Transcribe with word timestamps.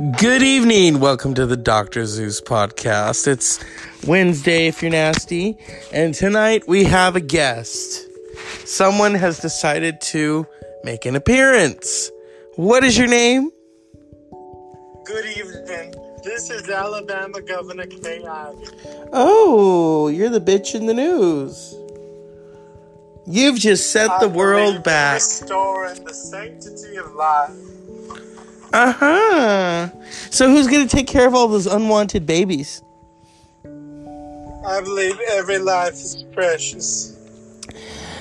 Good 0.00 0.42
evening. 0.42 0.98
Welcome 0.98 1.34
to 1.34 1.44
the 1.44 1.58
Dr. 1.58 2.06
Zeus 2.06 2.40
podcast. 2.40 3.26
It's 3.28 3.62
Wednesday 4.06 4.66
if 4.66 4.80
you're 4.80 4.90
nasty. 4.90 5.58
And 5.92 6.14
tonight 6.14 6.66
we 6.66 6.84
have 6.84 7.16
a 7.16 7.20
guest. 7.20 8.08
Someone 8.64 9.12
has 9.12 9.40
decided 9.40 10.00
to 10.12 10.46
make 10.84 11.04
an 11.04 11.16
appearance. 11.16 12.10
What 12.56 12.82
is 12.82 12.96
your 12.96 13.08
name? 13.08 13.50
Good 15.04 15.26
evening. 15.36 15.94
This 16.24 16.48
is 16.48 16.70
Alabama 16.70 17.42
Governor 17.42 17.84
Kay 17.84 18.24
Ivey. 18.24 18.68
Oh, 19.12 20.08
you're 20.08 20.30
the 20.30 20.40
bitch 20.40 20.74
in 20.74 20.86
the 20.86 20.94
news. 20.94 21.74
You've 23.26 23.58
just 23.58 23.90
set 23.90 24.06
the 24.06 24.14
I 24.14 24.18
believe 24.20 24.34
world 24.34 24.82
back. 24.82 25.16
Restoring 25.16 26.04
the 26.04 26.14
sanctity 26.14 26.96
of 26.96 27.12
life. 27.12 27.50
Uh 28.72 28.92
huh. 28.92 29.88
So 30.30 30.48
who's 30.48 30.66
gonna 30.66 30.86
take 30.86 31.06
care 31.06 31.26
of 31.26 31.34
all 31.34 31.48
those 31.48 31.66
unwanted 31.66 32.26
babies? 32.26 32.82
I 33.64 34.80
believe 34.82 35.18
every 35.30 35.58
life 35.58 35.94
is 35.94 36.24
precious. 36.32 37.16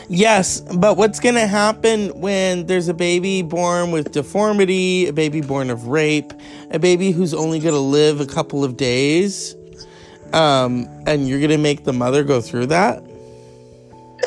Yes, 0.07 0.61
but 0.61 0.97
what's 0.97 1.19
gonna 1.19 1.45
happen 1.45 2.19
when 2.19 2.65
there's 2.65 2.87
a 2.87 2.95
baby 2.95 3.43
born 3.43 3.91
with 3.91 4.11
deformity, 4.11 5.07
a 5.07 5.13
baby 5.13 5.41
born 5.41 5.69
of 5.69 5.87
rape, 5.87 6.33
a 6.71 6.79
baby 6.79 7.11
who's 7.11 7.33
only 7.33 7.59
gonna 7.59 7.77
live 7.77 8.19
a 8.19 8.25
couple 8.25 8.63
of 8.63 8.75
days, 8.75 9.55
um, 10.33 10.87
and 11.05 11.27
you're 11.27 11.39
gonna 11.39 11.59
make 11.59 11.83
the 11.83 11.93
mother 11.93 12.23
go 12.23 12.41
through 12.41 12.65
that? 12.67 13.03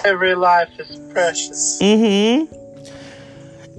Every 0.04 0.36
life 0.36 0.70
is 0.78 1.00
precious. 1.12 1.80
Mm-hmm. 1.82 2.61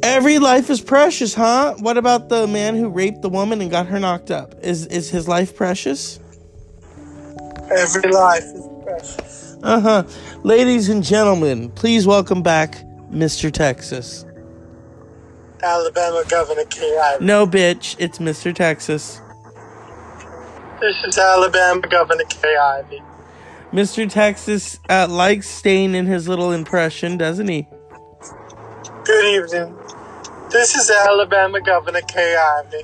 Every 0.04 0.38
life 0.38 0.70
is 0.70 0.82
precious, 0.82 1.34
huh? 1.34 1.76
What 1.80 1.98
about 1.98 2.28
the 2.28 2.46
man 2.46 2.76
who 2.76 2.90
raped 2.90 3.22
the 3.22 3.30
woman 3.30 3.62
and 3.62 3.72
got 3.72 3.88
her 3.88 4.02
knocked 4.02 4.32
up? 4.32 4.54
Is 4.62 4.86
is 4.88 5.10
his 5.10 5.30
life 5.30 5.56
precious? 5.56 6.20
Every 7.72 8.12
life 8.12 8.44
is 8.44 8.68
precious. 8.84 9.58
Uh 9.64 9.80
huh. 9.80 10.04
Ladies 10.44 10.90
and 10.90 11.06
gentlemen, 11.06 11.72
please 11.72 12.06
welcome 12.06 12.44
back 12.44 12.84
Mr. 13.12 13.50
Texas. 13.50 14.26
Alabama 15.64 16.26
Governor 16.28 16.66
Kay 16.66 16.98
Ivey. 17.02 17.24
No, 17.24 17.48
bitch, 17.48 17.96
it's 17.98 18.20
Mr. 18.20 18.54
Texas. 18.54 19.22
This 20.82 21.02
is 21.06 21.18
Alabama 21.18 21.88
Governor 21.88 22.26
Kay 22.26 22.58
Ivey. 22.58 23.02
Mr. 23.72 24.10
Texas 24.12 24.80
uh, 24.90 25.08
likes 25.10 25.48
staying 25.48 25.96
in 25.96 26.08
his 26.08 26.28
little 26.28 26.52
impression, 26.52 27.18
doesn't 27.18 27.48
he? 27.48 27.68
Good 29.06 29.26
evening. 29.26 29.76
This 30.50 30.76
is 30.76 30.90
Alabama 30.90 31.60
Governor 31.60 32.00
Kay 32.02 32.38
Ivey. 32.38 32.84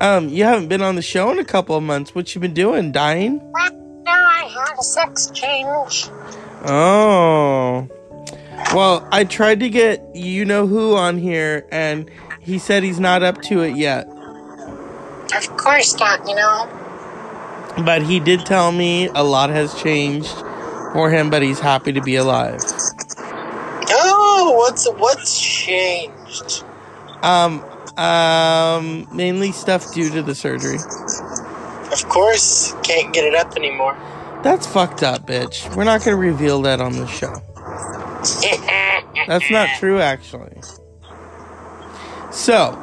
Um, 0.00 0.28
you 0.28 0.44
haven't 0.44 0.68
been 0.68 0.80
on 0.80 0.94
the 0.94 1.02
show 1.02 1.32
in 1.32 1.40
a 1.40 1.44
couple 1.44 1.74
of 1.74 1.82
months. 1.82 2.14
What 2.14 2.32
you 2.34 2.40
been 2.40 2.54
doing? 2.54 2.92
Dying? 2.92 3.38
No, 3.38 4.12
I 4.12 4.44
had 4.44 4.78
a 4.78 4.82
sex 4.84 5.28
change. 5.34 6.08
Oh. 6.64 7.88
Well, 8.72 9.08
I 9.10 9.24
tried 9.24 9.58
to 9.58 9.68
get 9.68 10.04
you 10.14 10.44
know 10.44 10.68
who 10.68 10.94
on 10.94 11.18
here, 11.18 11.66
and 11.72 12.08
he 12.38 12.60
said 12.60 12.84
he's 12.84 13.00
not 13.00 13.24
up 13.24 13.42
to 13.42 13.62
it 13.62 13.76
yet. 13.76 14.06
Of 15.34 15.56
course 15.56 15.98
not, 15.98 16.28
you 16.28 16.36
know. 16.36 16.68
But 17.84 18.02
he 18.02 18.20
did 18.20 18.46
tell 18.46 18.70
me 18.70 19.08
a 19.08 19.24
lot 19.24 19.50
has 19.50 19.74
changed 19.74 20.32
for 20.92 21.10
him, 21.10 21.28
but 21.28 21.42
he's 21.42 21.58
happy 21.58 21.92
to 21.92 22.00
be 22.02 22.14
alive. 22.14 22.62
What's 24.52 24.86
what's 24.88 25.40
changed? 25.40 26.64
Um, 27.22 27.64
um, 27.96 29.08
mainly 29.12 29.52
stuff 29.52 29.92
due 29.92 30.10
to 30.10 30.22
the 30.22 30.34
surgery. 30.34 30.78
Of 31.92 32.08
course, 32.08 32.74
can't 32.82 33.12
get 33.12 33.24
it 33.24 33.34
up 33.34 33.56
anymore. 33.56 33.96
That's 34.42 34.66
fucked 34.66 35.02
up, 35.02 35.26
bitch. 35.26 35.74
We're 35.74 35.84
not 35.84 36.04
gonna 36.04 36.16
reveal 36.16 36.62
that 36.62 36.80
on 36.80 36.92
the 36.92 37.06
show. 37.06 37.34
That's 39.26 39.50
not 39.50 39.68
true, 39.78 40.00
actually. 40.00 40.60
So, 42.30 42.78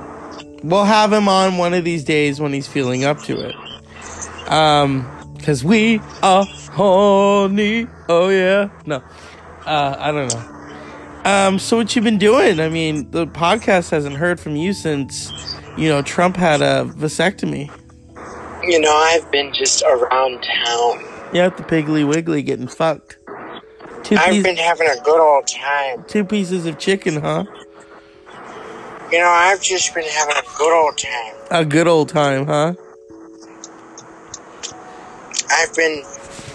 we'll 0.64 0.86
have 0.86 1.14
him 1.14 1.28
on 1.28 1.58
one 1.58 1.74
of 1.74 1.84
these 1.84 2.04
days 2.04 2.40
when 2.40 2.54
he's 2.54 2.68
feeling 2.68 3.06
up 3.06 3.22
to 3.24 3.40
it. 3.40 3.56
Um, 4.52 5.06
cause 5.44 5.64
we 5.64 6.00
are 6.22 6.46
horny. 6.72 7.88
Oh 8.10 8.30
yeah. 8.30 8.70
No, 8.86 9.04
uh, 9.66 9.96
I 9.98 10.12
don't 10.12 10.34
know. 10.34 10.53
Um, 11.26 11.58
so 11.60 11.78
what 11.78 11.96
you 11.96 12.02
been 12.02 12.18
doing? 12.18 12.60
I 12.60 12.68
mean, 12.70 13.10
the 13.12 13.26
podcast 13.26 13.92
hasn't 13.92 14.18
heard 14.18 14.40
from 14.40 14.56
you 14.56 14.74
since, 14.74 15.32
you 15.78 15.88
know, 15.88 16.02
Trump 16.02 16.36
had 16.36 16.62
a 16.62 16.86
vasectomy. 16.98 17.72
You 18.64 18.80
know, 18.80 18.94
I've 18.94 19.30
been 19.32 19.54
just 19.54 19.84
around 19.84 20.44
town. 20.44 21.04
Yeah, 21.34 21.50
the 21.50 21.64
Piggly 21.64 22.08
Wiggly 22.08 22.44
getting 22.44 22.68
fucked. 22.68 23.18
Two, 24.04 24.16
I've 24.18 24.32
piece- 24.34 24.44
been 24.44 24.58
having 24.58 24.88
a 24.90 24.96
good 25.04 25.20
old 25.20 25.48
time. 25.48 26.04
two 26.08 26.26
pieces 26.26 26.66
of 26.66 26.78
chicken, 26.78 27.22
huh? 27.22 27.46
You 29.12 29.20
know, 29.20 29.30
I've 29.30 29.62
just 29.62 29.94
been 29.94 30.04
having 30.10 30.36
a 30.36 30.58
good 30.58 30.74
old 30.86 30.98
time. 30.98 31.36
A 31.52 31.64
good 31.66 31.88
old 31.88 32.10
time, 32.10 32.46
huh? 32.48 32.74
I've 35.52 35.74
been 35.76 36.04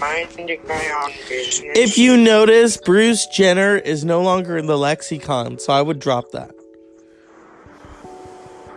minding 0.01 0.61
my 0.67 1.03
own 1.03 1.13
business. 1.29 1.77
If 1.77 1.99
you 1.99 2.17
notice, 2.17 2.77
Bruce 2.77 3.27
Jenner 3.27 3.77
is 3.77 4.05
no 4.05 4.23
longer 4.23 4.57
in 4.57 4.67
the 4.67 4.79
lexicon, 4.79 5.59
so 5.59 5.73
I 5.73 5.83
would 5.83 5.99
drop 5.99 6.31
that. 6.33 6.51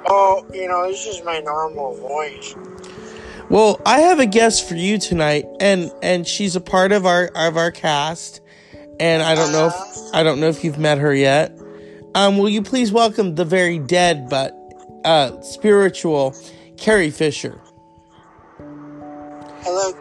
Oh, 0.08 0.46
you 0.54 0.68
know, 0.68 0.88
this 0.88 1.06
is 1.06 1.24
my 1.24 1.40
normal 1.40 1.96
voice. 1.96 2.56
Well, 3.50 3.82
I 3.86 4.00
have 4.00 4.20
a 4.20 4.26
guest 4.26 4.68
for 4.68 4.76
you 4.76 4.98
tonight, 4.98 5.46
and 5.60 5.92
and 6.02 6.28
she's 6.28 6.56
a 6.56 6.62
part 6.62 6.92
of 6.92 7.06
our 7.06 7.30
of 7.36 7.58
our 7.58 7.72
cast, 7.72 8.42
and 9.00 9.22
I 9.22 9.36
don't 9.36 9.52
know 9.52 9.68
if 9.68 10.16
I 10.16 10.24
don't 10.24 10.40
know 10.40 10.48
if 10.48 10.64
you've 10.64 10.80
met 10.80 10.98
her 10.98 11.14
yet. 11.14 11.58
Um, 12.16 12.38
will 12.38 12.50
you 12.50 12.62
please 12.62 12.92
welcome 12.92 13.36
the 13.36 13.46
very 13.46 13.80
dead 13.80 14.30
but 14.30 14.54
uh, 15.06 15.40
spiritual 15.42 16.36
Carrie 16.78 17.12
Fisher? 17.12 17.62
Hello. 19.64 19.94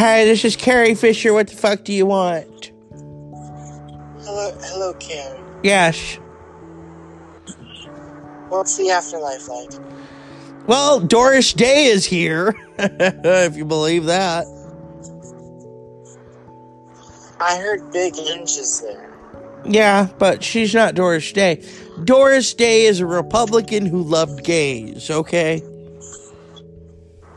Hi, 0.00 0.24
this 0.24 0.46
is 0.46 0.56
Carrie 0.56 0.94
Fisher. 0.94 1.34
What 1.34 1.48
the 1.48 1.56
fuck 1.56 1.84
do 1.84 1.92
you 1.92 2.06
want? 2.06 2.72
Hello, 4.24 4.50
hello, 4.62 4.94
Carrie. 4.94 5.38
Yes. 5.62 6.14
What's 8.48 8.78
the 8.78 8.88
afterlife 8.88 9.46
like? 9.46 9.72
Well, 10.66 11.00
Doris 11.00 11.52
Day 11.52 11.84
is 11.84 12.06
here, 12.06 12.54
if 12.78 13.58
you 13.58 13.66
believe 13.66 14.06
that. 14.06 14.46
I 17.38 17.58
heard 17.58 17.92
big 17.92 18.16
inches 18.16 18.80
there. 18.80 19.14
Yeah, 19.66 20.08
but 20.18 20.42
she's 20.42 20.74
not 20.74 20.94
Doris 20.94 21.30
Day. 21.30 21.62
Doris 22.04 22.54
Day 22.54 22.86
is 22.86 23.00
a 23.00 23.06
Republican 23.06 23.84
who 23.84 24.02
loved 24.02 24.44
gays, 24.44 25.10
okay? 25.10 25.62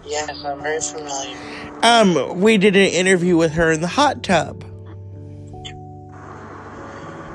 Yes, 0.06 0.44
I'm 0.44 0.62
very 0.62 0.82
familiar. 0.82 1.38
Um, 1.82 2.40
we 2.40 2.58
did 2.58 2.76
an 2.76 2.90
interview 2.90 3.38
with 3.38 3.54
her 3.54 3.72
in 3.72 3.82
the 3.82 3.88
hot 3.88 4.24
tub. 4.24 4.64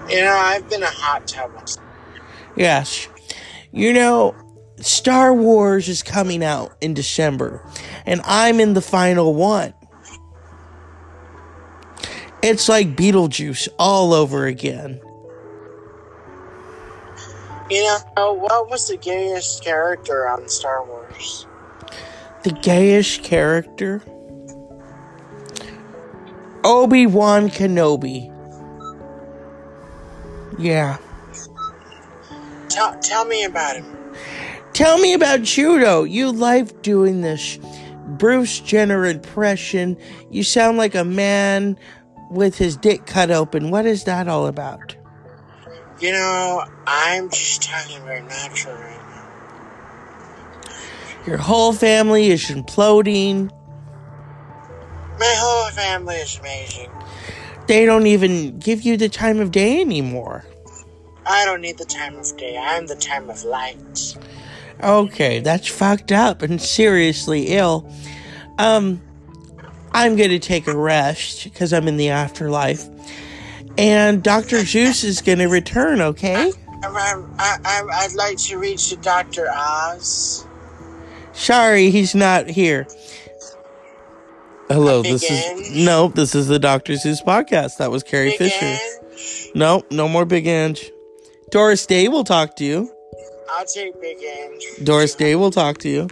You 0.09 0.23
know, 0.23 0.37
I've 0.37 0.69
been 0.71 0.83
a 0.83 0.87
hot 0.87 1.27
tub. 1.27 1.51
Yes. 2.57 3.09
You 3.73 3.93
know, 3.93 4.35
Star 4.81 5.35
Wars 5.35 5.89
is 5.89 6.03
coming 6.03 6.45
out 6.45 6.77
in 6.81 6.95
December, 6.95 7.65
and 8.07 8.21
I'm 8.25 8.61
in 8.61 8.75
the 8.75 8.81
final 8.81 9.35
one. 9.35 9.75
It's 12.43 12.69
like 12.69 12.97
Beetlejuice 12.97 13.69
all 13.79 14.15
over 14.15 14.47
again. 14.47 15.01
You 17.69 17.83
know, 17.83 18.33
what 18.33 18.71
was 18.71 18.89
the 18.89 18.97
gayest 18.97 19.63
character 19.65 20.29
on 20.29 20.49
Star 20.49 20.87
Wars? 20.87 21.48
The 22.45 22.51
gayish 22.51 23.23
character? 23.23 24.03
Obi 26.65 27.07
Wan 27.07 27.49
Kenobi. 27.49 28.35
Yeah. 30.59 30.99
Tell, 32.69 32.99
tell 33.01 33.25
me 33.25 33.45
about 33.45 33.77
him. 33.77 34.15
Tell 34.73 34.99
me 34.99 35.15
about 35.15 35.43
judo. 35.43 36.05
You 36.05 36.31
like 36.31 36.83
doing 36.83 37.23
this 37.23 37.59
Bruce 38.07 38.61
Jenner 38.61 39.07
impression. 39.07 39.97
You 40.31 40.43
sound 40.43 40.79
like 40.79 40.95
a 40.95 41.05
man 41.05 41.79
with 42.31 42.59
his 42.59 42.77
dick 42.77 43.07
cut 43.07 43.31
open. 43.31 43.71
What 43.71 43.87
is 43.87 44.05
that 44.05 44.29
all 44.29 44.47
about? 44.47 44.97
You 46.01 46.13
know, 46.13 46.63
I'm 46.87 47.29
just 47.31 47.63
talking 47.63 48.01
very 48.05 48.23
natural 48.23 48.75
right 48.75 48.91
now. 48.93 48.98
Your 51.29 51.37
whole 51.37 51.75
family 51.75 52.29
is 52.29 52.45
imploding. 52.45 53.51
My 55.19 55.35
whole 55.37 55.71
family 55.73 56.15
is 56.15 56.39
amazing. 56.39 56.91
They 57.67 57.85
don't 57.85 58.07
even 58.07 58.59
give 58.59 58.81
you 58.81 58.97
the 58.97 59.11
time 59.11 59.39
of 59.39 59.51
day 59.51 59.79
anymore. 59.83 60.47
I 61.27 61.45
don't 61.45 61.61
need 61.61 61.77
the 61.77 61.85
time 61.85 62.17
of 62.17 62.35
day. 62.39 62.57
I'm 62.57 62.87
the 62.87 62.97
time 62.97 63.29
of 63.29 63.45
light. 63.45 64.17
Okay, 64.83 65.41
that's 65.41 65.69
fucked 65.69 66.13
up 66.13 66.41
and 66.41 66.63
seriously 66.63 67.49
ill. 67.49 67.87
Um, 68.57 69.03
I'm 69.93 70.17
gonna 70.17 70.39
take 70.39 70.67
a 70.67 70.75
rest 70.75 71.45
because 71.45 71.75
I'm 71.75 71.89
in 71.89 71.99
the 71.99 72.09
afterlife, 72.09 72.89
and 73.77 74.23
Doctor 74.23 74.65
Zeus 74.65 75.05
is 75.05 75.21
gonna 75.21 75.51
return. 75.51 76.01
Okay. 76.01 76.53
I, 76.83 77.23
I, 77.39 77.59
I, 77.67 77.83
I'd 77.93 78.15
like 78.15 78.39
to 78.39 78.57
reach 78.57 78.89
to 78.89 78.97
Dr. 78.97 79.47
Oz. 79.53 80.48
Sorry, 81.39 81.91
he's 81.91 82.15
not 82.17 82.49
here. 82.49 82.89
Hello, 84.69 85.03
this 85.03 85.23
is 85.23 85.31
Ange? 85.31 85.71
no, 85.87 86.09
this 86.09 86.35
is 86.35 86.49
the 86.49 86.59
Doctor 86.59 86.97
Zeus 86.97 87.23
podcast. 87.23 87.77
That 87.79 87.93
was 87.93 88.03
Carrie 88.03 88.31
Big 88.31 88.39
Fisher. 88.51 88.67
Ange. 88.67 88.81
No, 89.55 89.85
no 89.91 90.09
more 90.09 90.25
Big 90.25 90.49
Ange. 90.49 90.91
Doris 91.51 91.87
Day 91.87 92.09
will 92.09 92.25
talk 92.25 92.57
to 92.57 92.65
you. 92.65 92.93
I'll 93.53 93.65
take 93.65 94.01
Big 94.01 94.19
Ange. 94.19 94.65
Doris 94.83 95.15
Day 95.15 95.37
will 95.37 95.53
talk 95.53 95.79
to 95.79 95.89
you. 95.89 96.09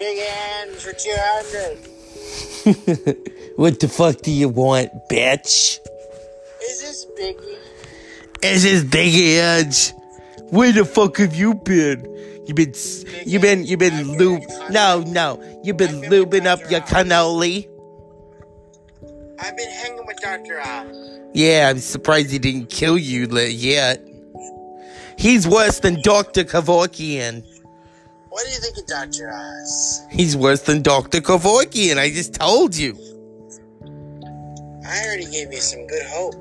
Big 0.00 0.18
Ange 0.18 0.74
for 0.74 0.92
200. 0.92 3.16
what 3.56 3.78
the 3.78 3.86
fuck 3.88 4.22
do 4.22 4.32
you 4.32 4.48
want, 4.48 4.90
bitch? 5.08 5.78
Is 6.62 6.80
this 6.82 7.06
Biggie? 7.18 7.58
Is 8.42 8.64
this 8.64 8.82
Big 8.82 9.14
Ange? 9.14 9.92
Where 10.50 10.72
the 10.72 10.84
fuck 10.84 11.18
have 11.18 11.36
you 11.36 11.54
been? 11.54 12.16
You 12.46 12.54
been, 12.54 12.72
you've 13.26 13.42
been, 13.42 13.64
you've 13.66 13.80
been 13.80 14.16
lube? 14.16 14.42
No, 14.70 15.02
no, 15.06 15.60
you've 15.64 15.76
been 15.76 16.02
lubing 16.02 16.46
up 16.46 16.60
your 16.70 16.80
cannoli. 16.80 17.68
I've 19.38 19.56
been 19.56 19.70
hanging 19.70 20.06
with 20.06 20.16
Dr. 20.20 20.60
Oz. 20.60 21.20
Yeah, 21.34 21.68
I'm 21.68 21.78
surprised 21.78 22.30
he 22.30 22.38
didn't 22.38 22.70
kill 22.70 22.96
you 22.96 23.26
yet. 23.38 24.00
He's 25.18 25.46
worse 25.46 25.80
than 25.80 26.00
Dr. 26.02 26.44
Kevorkian. 26.44 27.44
What 28.28 28.44
do 28.44 28.50
you 28.50 28.58
think 28.58 28.78
of 28.78 28.86
Dr. 28.86 29.32
Oz? 29.32 30.06
He's 30.10 30.36
worse 30.36 30.62
than 30.62 30.82
Dr. 30.82 31.20
Kevorkian. 31.20 31.98
I 31.98 32.10
just 32.10 32.34
told 32.34 32.76
you. 32.76 32.96
I 34.86 35.04
already 35.04 35.26
gave 35.26 35.52
you 35.52 35.60
some 35.60 35.86
good 35.86 36.06
hope. 36.06 36.34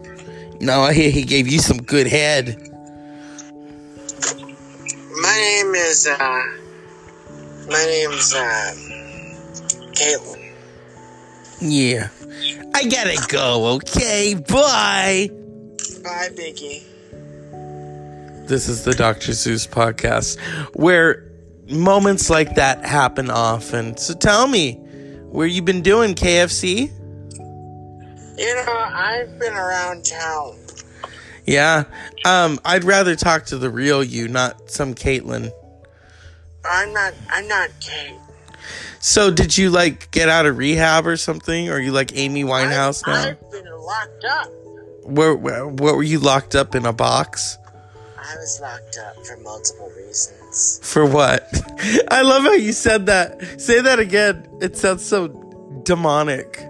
No, 0.61 0.81
I 0.81 0.93
hear 0.93 1.09
he 1.09 1.23
gave 1.23 1.47
you 1.47 1.59
some 1.59 1.77
good 1.81 2.07
head. 2.07 2.74
My 5.25 5.33
name 5.37 5.73
is, 5.73 6.05
uh, 6.05 6.43
my 7.67 7.83
name's, 7.83 8.35
uh, 8.35 8.73
Caitlyn. 9.93 10.53
Yeah. 11.59 12.09
I 12.75 12.83
gotta 12.87 13.17
go, 13.27 13.65
okay? 13.77 14.35
Bye. 14.35 15.31
Bye, 16.03 16.29
Biggie. 16.31 16.83
This 18.47 18.69
is 18.69 18.83
the 18.83 18.93
Dr. 18.93 19.33
Zeus 19.33 19.65
podcast 19.65 20.39
where 20.75 21.31
moments 21.71 22.29
like 22.29 22.53
that 22.53 22.85
happen 22.85 23.31
often. 23.31 23.97
So 23.97 24.13
tell 24.13 24.45
me, 24.45 24.73
where 25.31 25.47
you 25.47 25.63
been 25.63 25.81
doing, 25.81 26.13
KFC? 26.13 26.91
You 28.37 28.55
know, 28.57 28.77
I've 28.77 29.39
been 29.39 29.53
around 29.53 30.05
town. 30.05 30.59
Yeah. 31.45 31.85
Um, 32.25 32.59
I'd 32.65 32.83
rather 32.83 33.15
talk 33.15 33.45
to 33.47 33.57
the 33.57 33.69
real 33.69 34.03
you, 34.03 34.27
not 34.27 34.69
some 34.71 34.95
Caitlyn. 34.95 35.51
I'm 36.63 36.91
not, 36.93 37.13
I'm 37.29 37.47
not 37.47 37.69
Kate. 37.79 38.17
So 38.99 39.29
did 39.29 39.55
you 39.55 39.69
like 39.69 40.09
get 40.09 40.29
out 40.29 40.47
of 40.47 40.57
rehab 40.57 41.05
or 41.05 41.17
something? 41.17 41.69
Or 41.69 41.79
you 41.79 41.91
like 41.91 42.17
Amy 42.17 42.43
Winehouse 42.43 43.07
I've, 43.07 43.13
now? 43.13 43.29
I've 43.29 43.51
been 43.51 43.71
locked 43.71 44.25
up. 44.25 44.47
Where, 45.03 45.35
where 45.35 45.67
what 45.67 45.95
were 45.95 46.03
you 46.03 46.19
locked 46.19 46.55
up 46.55 46.73
in 46.73 46.85
a 46.85 46.93
box? 46.93 47.57
I 48.17 48.35
was 48.37 48.59
locked 48.59 48.97
up 48.97 49.23
for 49.23 49.37
multiple 49.37 49.91
reasons. 49.95 50.79
For 50.81 51.05
what? 51.05 51.47
I 52.09 52.23
love 52.23 52.43
how 52.43 52.53
you 52.53 52.73
said 52.73 53.05
that. 53.05 53.61
Say 53.61 53.81
that 53.81 53.99
again. 53.99 54.47
It 54.61 54.75
sounds 54.75 55.05
so 55.05 55.27
demonic. 55.83 56.65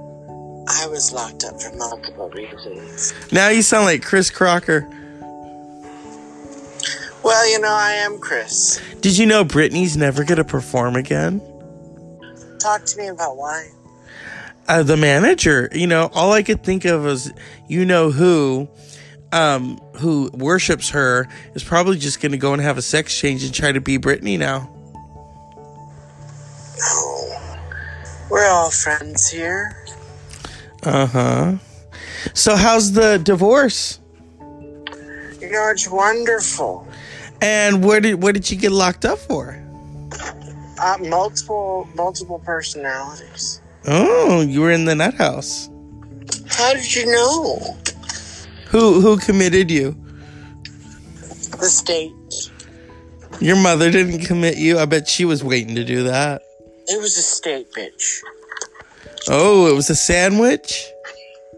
I 0.68 0.88
was 0.88 1.12
locked 1.14 1.44
up 1.44 1.62
for 1.62 1.76
multiple 1.76 2.30
reasons. 2.30 3.14
Now 3.32 3.50
you 3.50 3.62
sound 3.62 3.86
like 3.86 4.04
Chris 4.04 4.30
Crocker. 4.30 4.90
Well, 7.24 7.50
you 7.50 7.60
know, 7.60 7.72
I 7.72 7.92
am 7.92 8.20
Chris. 8.20 8.80
Did 9.02 9.18
you 9.18 9.26
know 9.26 9.44
Britney's 9.44 9.98
never 9.98 10.24
gonna 10.24 10.44
perform 10.44 10.96
again? 10.96 11.42
Talk 12.60 12.86
to 12.86 12.98
me 12.98 13.08
about 13.08 13.38
why. 13.38 13.70
Uh, 14.68 14.84
the 14.84 14.98
manager, 14.98 15.70
you 15.72 15.88
know, 15.88 16.10
all 16.14 16.34
I 16.34 16.42
could 16.42 16.64
think 16.64 16.86
of 16.86 17.04
was, 17.04 17.32
you 17.68 17.86
know 17.86 18.12
who, 18.12 18.68
um, 19.32 19.80
who 19.98 20.30
worships 20.34 20.90
her 20.90 21.28
is 21.54 21.64
probably 21.64 21.98
just 21.98 22.22
gonna 22.22 22.38
go 22.38 22.54
and 22.54 22.62
have 22.62 22.78
a 22.78 22.82
sex 22.82 23.18
change 23.18 23.44
and 23.44 23.54
try 23.54 23.72
to 23.72 23.82
be 23.82 23.98
Britney 23.98 24.38
now. 24.40 24.70
No. 26.78 27.38
We're 28.30 28.48
all 28.48 28.72
friends 28.72 29.30
here. 29.30 29.85
Uh 30.86 31.08
huh. 31.08 31.58
So 32.34 32.56
how's 32.56 32.92
the 32.92 33.18
divorce? 33.18 34.00
You 34.40 35.52
know, 35.52 35.70
it's 35.70 35.90
wonderful. 35.90 36.88
And 37.42 37.84
where 37.84 38.00
did 38.00 38.22
what 38.22 38.36
did 38.36 38.50
you 38.50 38.58
get 38.58 38.72
locked 38.72 39.06
up 39.06 39.20
for? 39.20 39.62
Uh, 40.80 40.98
multiple, 41.02 41.88
multiple 41.96 42.40
personalities. 42.40 43.62
Oh, 43.88 44.42
you 44.42 44.62
were 44.62 44.72
in 44.72 44.86
the 44.86 44.96
nut 44.96 45.14
house. 45.16 45.70
How 46.48 46.74
did 46.74 46.94
you 46.94 47.06
know? 47.06 47.78
Who 48.68 49.02
who 49.02 49.18
committed 49.18 49.72
you? 49.72 49.96
The 51.60 51.66
state. 51.66 52.14
Your 53.40 53.56
mother 53.56 53.92
didn't 53.92 54.26
commit 54.26 54.58
you. 54.58 54.80
I 54.80 54.86
bet 54.86 55.08
she 55.08 55.26
was 55.26 55.44
waiting 55.44 55.76
to 55.76 55.84
do 55.84 56.04
that. 56.04 56.42
It 56.88 57.02
was 57.02 57.18
a 57.18 57.22
state, 57.22 57.72
bitch. 57.74 58.22
Oh, 59.28 59.68
it 59.68 59.76
was 59.76 59.90
a 59.90 59.96
sandwich. 59.96 60.92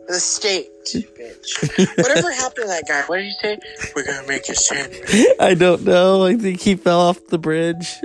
The 0.07 0.13
state, 0.13 0.69
bitch. 0.85 1.97
Whatever 1.97 2.31
happened 2.31 2.63
to 2.63 2.67
that 2.67 2.85
guy? 2.87 3.01
What 3.07 3.17
did 3.17 3.25
he 3.25 3.33
say? 3.33 3.59
We're 3.93 4.05
gonna 4.05 4.25
make 4.25 4.47
a 4.47 4.55
sandwich. 4.55 5.25
I 5.37 5.53
don't 5.53 5.83
know. 5.83 6.25
I 6.25 6.37
think 6.37 6.61
he 6.61 6.75
fell 6.75 7.01
off 7.01 7.27
the 7.27 7.37
bridge. 7.37 7.97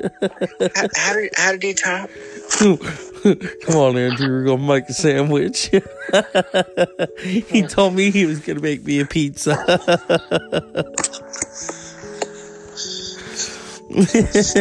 How, 0.74 0.88
how 0.96 1.14
did 1.14 1.30
how 1.36 1.52
did 1.52 1.62
he 1.62 1.74
top? 1.74 2.10
Come 3.22 3.76
on, 3.76 3.96
Andrew. 3.96 4.28
We're 4.28 4.44
gonna 4.44 4.66
make 4.66 4.88
a 4.88 4.94
sandwich. 4.94 5.70
he 7.20 7.62
told 7.62 7.94
me 7.94 8.10
he 8.10 8.26
was 8.26 8.40
gonna 8.40 8.60
make 8.60 8.84
me 8.84 8.98
a 8.98 9.06
pizza. 9.06 9.54
He's 13.94 14.54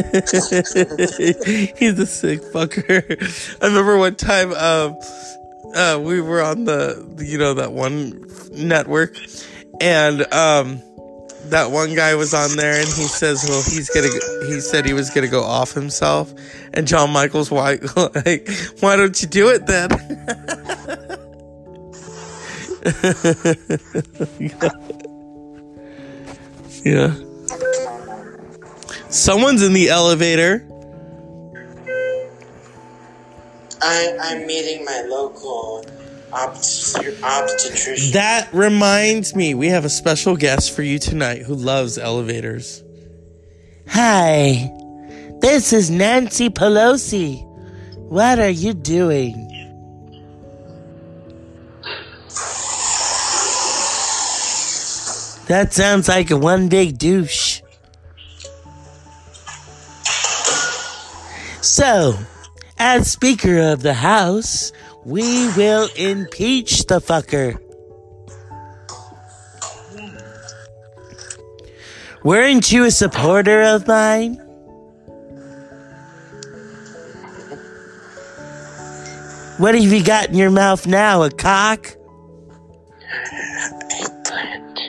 a 1.97 2.05
sick 2.05 2.41
fucker. 2.41 3.61
I 3.61 3.67
remember 3.67 3.97
one 3.97 4.15
time, 4.15 4.51
um, 4.53 4.97
uh, 5.73 5.97
we 6.03 6.19
were 6.19 6.41
on 6.41 6.65
the, 6.65 7.07
you 7.19 7.37
know, 7.37 7.53
that 7.53 7.71
one 7.71 8.25
network, 8.51 9.15
and 9.79 10.21
um, 10.33 10.81
that 11.45 11.71
one 11.71 11.95
guy 11.95 12.15
was 12.15 12.33
on 12.33 12.57
there, 12.57 12.77
and 12.77 12.87
he 12.87 13.07
says, 13.07 13.45
"Well, 13.47 13.61
he's 13.61 13.89
gonna," 13.89 14.09
he 14.47 14.59
said 14.59 14.85
he 14.85 14.91
was 14.91 15.09
gonna 15.11 15.29
go 15.29 15.43
off 15.43 15.71
himself, 15.71 16.33
and 16.73 16.85
John 16.85 17.11
Michaels, 17.11 17.49
why, 17.49 17.79
like, 18.25 18.49
why 18.81 18.97
don't 18.97 19.21
you 19.21 19.29
do 19.29 19.47
it 19.47 19.65
then? 19.65 19.89
yeah. 26.83 27.30
Someone's 29.11 29.61
in 29.61 29.73
the 29.73 29.89
elevator. 29.89 30.65
I 33.81 34.17
I'm 34.21 34.47
meeting 34.47 34.85
my 34.85 35.03
local 35.07 35.85
obst- 36.31 37.21
obstetrician. 37.21 38.13
That 38.13 38.47
reminds 38.53 39.35
me, 39.35 39.53
we 39.53 39.67
have 39.67 39.83
a 39.83 39.89
special 39.89 40.37
guest 40.37 40.71
for 40.73 40.81
you 40.81 40.97
tonight 40.97 41.41
who 41.41 41.55
loves 41.55 41.97
elevators. 41.97 42.83
Hi, 43.89 44.71
this 45.41 45.73
is 45.73 45.91
Nancy 45.91 46.49
Pelosi. 46.49 47.45
What 47.97 48.39
are 48.39 48.49
you 48.49 48.73
doing? 48.73 49.49
That 55.47 55.73
sounds 55.73 56.07
like 56.07 56.31
a 56.31 56.37
one 56.37 56.69
big 56.69 56.97
douche. 56.97 57.50
So, 61.71 62.17
as 62.77 63.09
Speaker 63.09 63.57
of 63.71 63.81
the 63.81 63.93
House, 63.93 64.73
we 65.05 65.47
will 65.55 65.87
impeach 65.95 66.85
the 66.87 66.99
fucker. 66.99 67.57
Weren't 72.25 72.73
you 72.73 72.83
a 72.83 72.91
supporter 72.91 73.61
of 73.61 73.87
mine? 73.87 74.33
What 79.57 79.73
have 79.73 79.93
you 79.93 80.03
got 80.03 80.27
in 80.27 80.35
your 80.35 80.51
mouth 80.51 80.85
now? 80.85 81.23
A 81.23 81.31
cock? 81.31 81.95
Eggplant. 83.91 84.79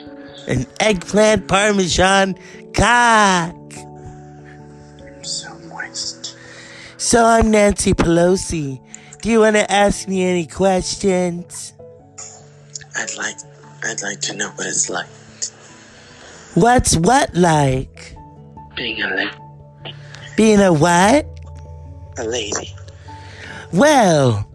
An 0.49 0.65
eggplant 0.81 1.47
parmesan 1.47 2.35
cock? 2.73 3.55
I'm 4.99 5.23
so 5.23 5.53
So 7.03 7.25
I'm 7.25 7.51
Nancy 7.51 7.93
Pelosi. 7.93 8.79
Do 9.21 9.29
you 9.29 9.41
want 9.41 9.57
to 9.57 9.69
ask 9.69 10.07
me 10.07 10.23
any 10.23 10.47
questions? 10.47 11.73
I'd 12.95 13.13
like, 13.17 13.35
I'd 13.83 14.01
like 14.01 14.21
to 14.21 14.37
know 14.37 14.47
what 14.51 14.67
it's 14.67 14.89
like 14.89 15.07
What's 16.53 16.95
what 16.95 17.35
like? 17.35 18.15
being 18.77 19.01
a, 19.01 19.07
la- 19.13 19.91
Being 20.37 20.61
a 20.61 20.71
what? 20.71 21.27
a 22.17 22.23
lady. 22.23 22.73
Well, 23.73 24.49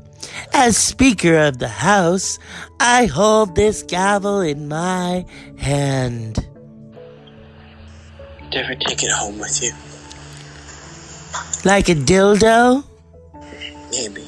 as 0.54 0.78
Speaker 0.78 1.36
of 1.36 1.58
the 1.58 1.68
House, 1.68 2.38
I 2.80 3.04
hold 3.04 3.56
this 3.56 3.82
gavel 3.82 4.40
in 4.40 4.68
my 4.68 5.26
hand. 5.58 6.36
Do 8.50 8.58
you 8.58 8.64
ever 8.64 8.74
take 8.74 9.02
it 9.02 9.12
home 9.12 9.38
with 9.38 9.62
you? 9.62 9.72
Like 11.64 11.88
a 11.88 11.94
dildo? 11.94 12.84
Maybe. 13.90 14.26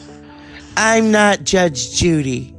I'm 0.76 1.10
not 1.10 1.44
Judge 1.44 1.92
Judy. 1.92 2.54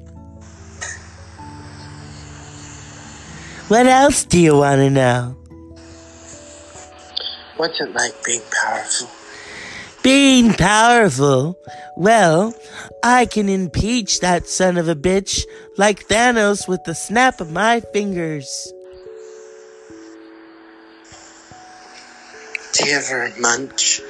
What 3.67 3.88
else 3.88 4.25
do 4.25 4.39
you 4.39 4.57
want 4.57 4.79
to 4.79 4.89
know? 4.89 5.38
What's 7.57 7.79
it 7.79 7.93
like 7.93 8.24
being 8.24 8.41
powerful? 8.51 9.07
Being 10.03 10.53
powerful? 10.53 11.57
Well, 11.95 12.53
I 13.03 13.25
can 13.27 13.48
impeach 13.48 14.19
that 14.19 14.48
son 14.48 14.77
of 14.77 14.89
a 14.89 14.95
bitch 14.95 15.45
like 15.77 16.07
Thanos 16.07 16.67
with 16.67 16.83
the 16.86 16.95
snap 16.95 17.39
of 17.39 17.51
my 17.51 17.79
fingers. 17.93 18.74
Do 22.74 22.86
you 22.86 22.98
ever 22.98 23.31
munch? 23.39 24.01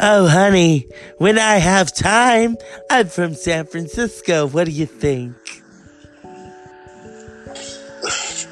Oh, 0.00 0.28
honey, 0.28 0.88
when 1.18 1.38
I 1.38 1.56
have 1.56 1.94
time, 1.94 2.56
I'm 2.90 3.08
from 3.08 3.34
San 3.34 3.66
Francisco. 3.66 4.46
What 4.46 4.64
do 4.64 4.70
you 4.72 4.86
think? 4.86 5.34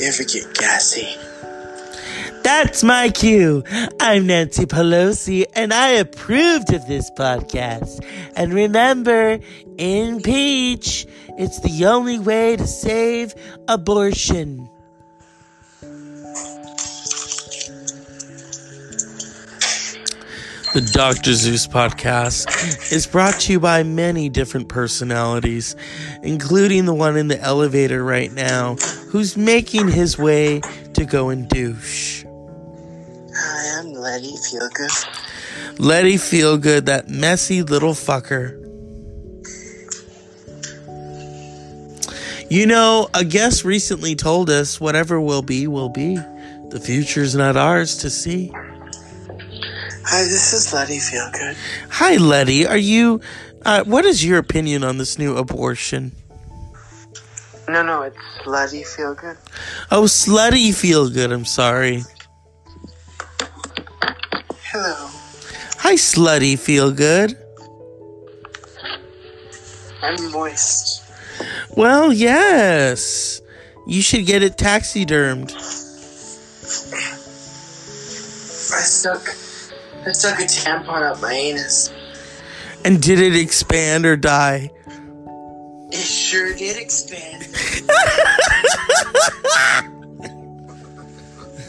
You 0.00 0.08
ever 0.08 0.24
get 0.24 0.52
gassy? 0.54 1.16
That's 2.42 2.82
my 2.82 3.08
cue. 3.10 3.62
I'm 4.00 4.26
Nancy 4.26 4.66
Pelosi, 4.66 5.44
and 5.54 5.72
I 5.72 5.90
approved 5.90 6.72
of 6.72 6.84
this 6.88 7.08
podcast. 7.12 8.04
And 8.34 8.52
remember, 8.52 9.38
impeach. 9.78 11.06
It's 11.38 11.60
the 11.60 11.86
only 11.86 12.18
way 12.18 12.56
to 12.56 12.66
save 12.66 13.34
abortion. 13.68 14.68
The 20.72 20.80
Dr. 20.80 21.34
Zeus 21.34 21.66
podcast 21.66 22.90
is 22.90 23.06
brought 23.06 23.34
to 23.40 23.52
you 23.52 23.60
by 23.60 23.82
many 23.82 24.30
different 24.30 24.70
personalities, 24.70 25.76
including 26.22 26.86
the 26.86 26.94
one 26.94 27.18
in 27.18 27.28
the 27.28 27.38
elevator 27.38 28.02
right 28.02 28.32
now 28.32 28.76
who's 29.10 29.36
making 29.36 29.88
his 29.88 30.16
way 30.16 30.60
to 30.94 31.04
go 31.04 31.28
and 31.28 31.46
douche. 31.46 32.24
Hi, 32.24 33.80
I'm 33.80 33.92
Letty 33.92 34.32
Feelgood. 34.32 35.78
Letty 35.78 36.14
Feelgood, 36.14 36.86
that 36.86 37.06
messy 37.06 37.62
little 37.62 37.92
fucker. 37.92 38.58
You 42.50 42.64
know, 42.64 43.10
a 43.12 43.26
guest 43.26 43.66
recently 43.66 44.14
told 44.14 44.48
us 44.48 44.80
whatever 44.80 45.20
will 45.20 45.42
be, 45.42 45.66
will 45.66 45.90
be. 45.90 46.16
The 46.70 46.80
future's 46.82 47.34
not 47.34 47.58
ours 47.58 47.98
to 47.98 48.08
see. 48.08 48.50
Hi, 50.04 50.22
this 50.24 50.52
is 50.52 50.72
Letty 50.72 50.98
Feelgood. 50.98 51.56
Hi, 51.90 52.16
Letty. 52.16 52.66
Are 52.66 52.76
you. 52.76 53.20
Uh, 53.64 53.84
what 53.84 54.04
is 54.04 54.24
your 54.24 54.38
opinion 54.38 54.82
on 54.82 54.98
this 54.98 55.18
new 55.18 55.36
abortion? 55.36 56.12
No, 57.68 57.82
no, 57.82 58.02
it's 58.02 58.18
Letty 58.44 58.82
Feelgood. 58.82 59.36
Oh, 59.90 60.02
slutty 60.02 60.70
Feelgood. 60.70 61.32
I'm 61.32 61.44
sorry. 61.44 62.02
Hello. 64.64 65.08
Hi, 65.78 65.94
slutty 65.94 66.54
Feelgood. 66.54 67.36
I'm 70.02 70.32
moist. 70.32 71.04
Well, 71.76 72.12
yes. 72.12 73.40
You 73.86 74.02
should 74.02 74.26
get 74.26 74.42
it 74.42 74.58
taxidermed. 74.58 75.52
I 78.74 78.80
stuck, 78.84 79.22
I 80.06 80.12
stuck 80.12 80.38
a 80.40 80.42
tampon 80.44 81.02
up 81.02 81.20
my 81.20 81.32
anus. 81.32 81.92
And 82.84 83.00
did 83.00 83.20
it 83.20 83.36
expand 83.36 84.04
or 84.04 84.16
die? 84.16 84.70
It 85.90 85.94
sure 85.94 86.54
did 86.54 86.76
expand. 86.76 87.46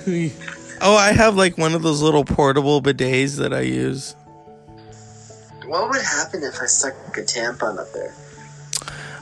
Oh, 0.85 0.97
I 0.97 1.13
have 1.13 1.37
like 1.37 1.57
one 1.57 1.75
of 1.75 1.81
those 1.81 2.01
little 2.01 2.25
portable 2.25 2.81
bidets 2.81 3.37
that 3.37 3.53
I 3.53 3.61
use. 3.61 4.17
What 5.65 5.89
would 5.89 6.01
happen 6.01 6.43
if 6.43 6.61
I 6.61 6.65
stuck 6.65 6.93
a 7.17 7.21
tampon 7.21 7.79
up 7.79 7.87
there? 7.93 8.13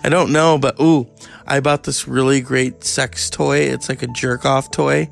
I 0.03 0.09
don't 0.09 0.31
know, 0.31 0.57
but 0.57 0.79
ooh, 0.81 1.07
I 1.45 1.59
bought 1.59 1.83
this 1.83 2.07
really 2.07 2.41
great 2.41 2.83
sex 2.83 3.29
toy. 3.29 3.59
It's 3.59 3.89
like 3.89 4.01
a 4.01 4.07
jerk 4.07 4.43
off 4.43 4.71
toy, 4.71 5.11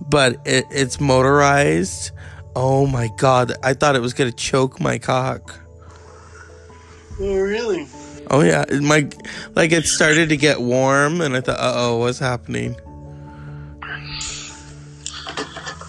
but 0.00 0.40
it, 0.46 0.64
it's 0.70 0.98
motorized. 1.00 2.12
Oh 2.56 2.86
my 2.86 3.08
god, 3.16 3.54
I 3.62 3.74
thought 3.74 3.96
it 3.96 4.02
was 4.02 4.12
gonna 4.12 4.32
choke 4.32 4.80
my 4.80 4.98
cock. 4.98 5.58
Oh, 7.20 7.36
really? 7.36 7.86
Oh 8.30 8.42
yeah, 8.42 8.64
my 8.80 9.08
like 9.54 9.72
it 9.72 9.86
started 9.86 10.28
to 10.28 10.36
get 10.36 10.60
warm, 10.60 11.20
and 11.20 11.36
I 11.36 11.40
thought, 11.40 11.58
uh 11.58 11.72
oh, 11.74 11.98
what's 11.98 12.18
happening? 12.18 12.76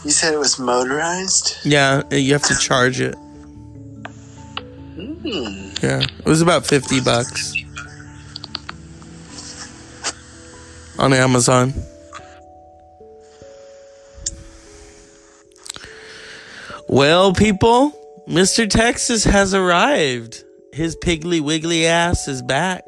You 0.04 0.10
said 0.10 0.34
it 0.34 0.38
was 0.38 0.58
motorized? 0.58 1.58
Yeah, 1.64 2.02
you 2.12 2.34
have 2.34 2.42
to 2.44 2.56
charge 2.56 3.00
it. 3.00 3.16
Hmm. 4.96 5.70
Yeah, 5.84 6.02
it 6.02 6.26
was 6.26 6.42
about 6.42 6.66
fifty 6.66 7.00
bucks 7.00 7.54
on 10.98 11.14
Amazon. 11.14 11.74
Well, 16.92 17.32
people, 17.32 17.94
Mr. 18.28 18.70
Texas 18.70 19.24
has 19.24 19.54
arrived. 19.54 20.44
His 20.74 20.98
piggly 20.98 21.40
wiggly 21.40 21.88
ass 21.88 22.28
is 22.28 22.42
back. 22.42 22.84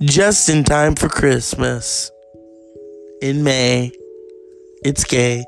Just 0.00 0.48
in 0.48 0.64
time 0.64 0.94
for 0.94 1.10
Christmas. 1.10 2.10
In 3.20 3.44
May. 3.44 3.92
It's 4.82 5.04
gay. 5.04 5.44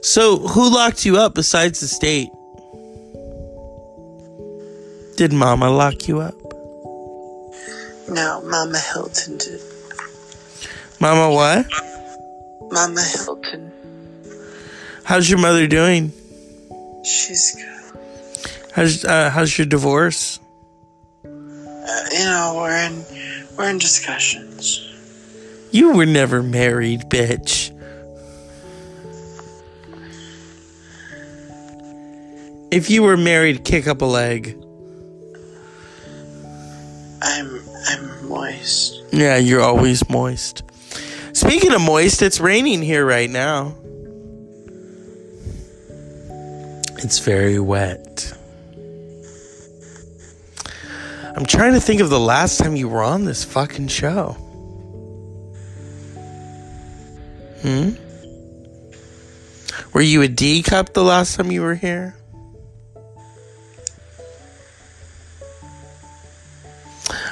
So, 0.00 0.38
who 0.38 0.74
locked 0.74 1.04
you 1.04 1.18
up 1.18 1.34
besides 1.34 1.80
the 1.80 1.86
state? 1.86 2.30
Did 5.18 5.34
Mama 5.34 5.70
lock 5.70 6.08
you 6.08 6.20
up? 6.20 6.40
No, 8.08 8.40
Mama 8.42 8.78
Hilton 8.78 9.36
did. 9.36 9.60
Mama, 11.00 11.30
what? 11.30 11.66
Mama 12.70 13.02
Hilton. 13.02 13.72
How's 15.02 15.30
your 15.30 15.38
mother 15.38 15.66
doing? 15.66 16.12
She's 17.02 17.56
good. 17.56 18.00
How's 18.72 19.04
uh, 19.04 19.30
how's 19.30 19.56
your 19.56 19.66
divorce? 19.66 20.38
Uh, 21.24 21.28
you 21.28 22.24
know, 22.24 22.52
we're 22.56 22.76
in 22.76 23.04
we're 23.56 23.70
in 23.70 23.78
discussions. 23.78 24.86
You 25.70 25.94
were 25.94 26.06
never 26.06 26.42
married, 26.42 27.02
bitch. 27.08 27.70
If 32.70 32.90
you 32.90 33.02
were 33.02 33.16
married, 33.16 33.64
kick 33.64 33.86
up 33.86 34.02
a 34.02 34.04
leg. 34.04 34.56
I'm 37.22 37.60
I'm 37.88 38.28
moist. 38.28 39.02
Yeah, 39.12 39.38
you're 39.38 39.62
always 39.62 40.08
moist. 40.10 40.62
Speaking 41.40 41.72
of 41.72 41.80
moist, 41.80 42.20
it's 42.20 42.38
raining 42.38 42.82
here 42.82 43.06
right 43.06 43.30
now. 43.30 43.74
It's 46.98 47.18
very 47.20 47.58
wet. 47.58 48.36
I'm 51.34 51.46
trying 51.46 51.72
to 51.72 51.80
think 51.80 52.02
of 52.02 52.10
the 52.10 52.20
last 52.20 52.58
time 52.58 52.76
you 52.76 52.90
were 52.90 53.02
on 53.02 53.24
this 53.24 53.42
fucking 53.42 53.88
show. 53.88 54.32
Hmm? 57.62 57.92
Were 59.94 60.02
you 60.02 60.20
a 60.20 60.28
D 60.28 60.62
cup 60.62 60.92
the 60.92 61.02
last 61.02 61.36
time 61.36 61.50
you 61.50 61.62
were 61.62 61.74
here? 61.74 62.16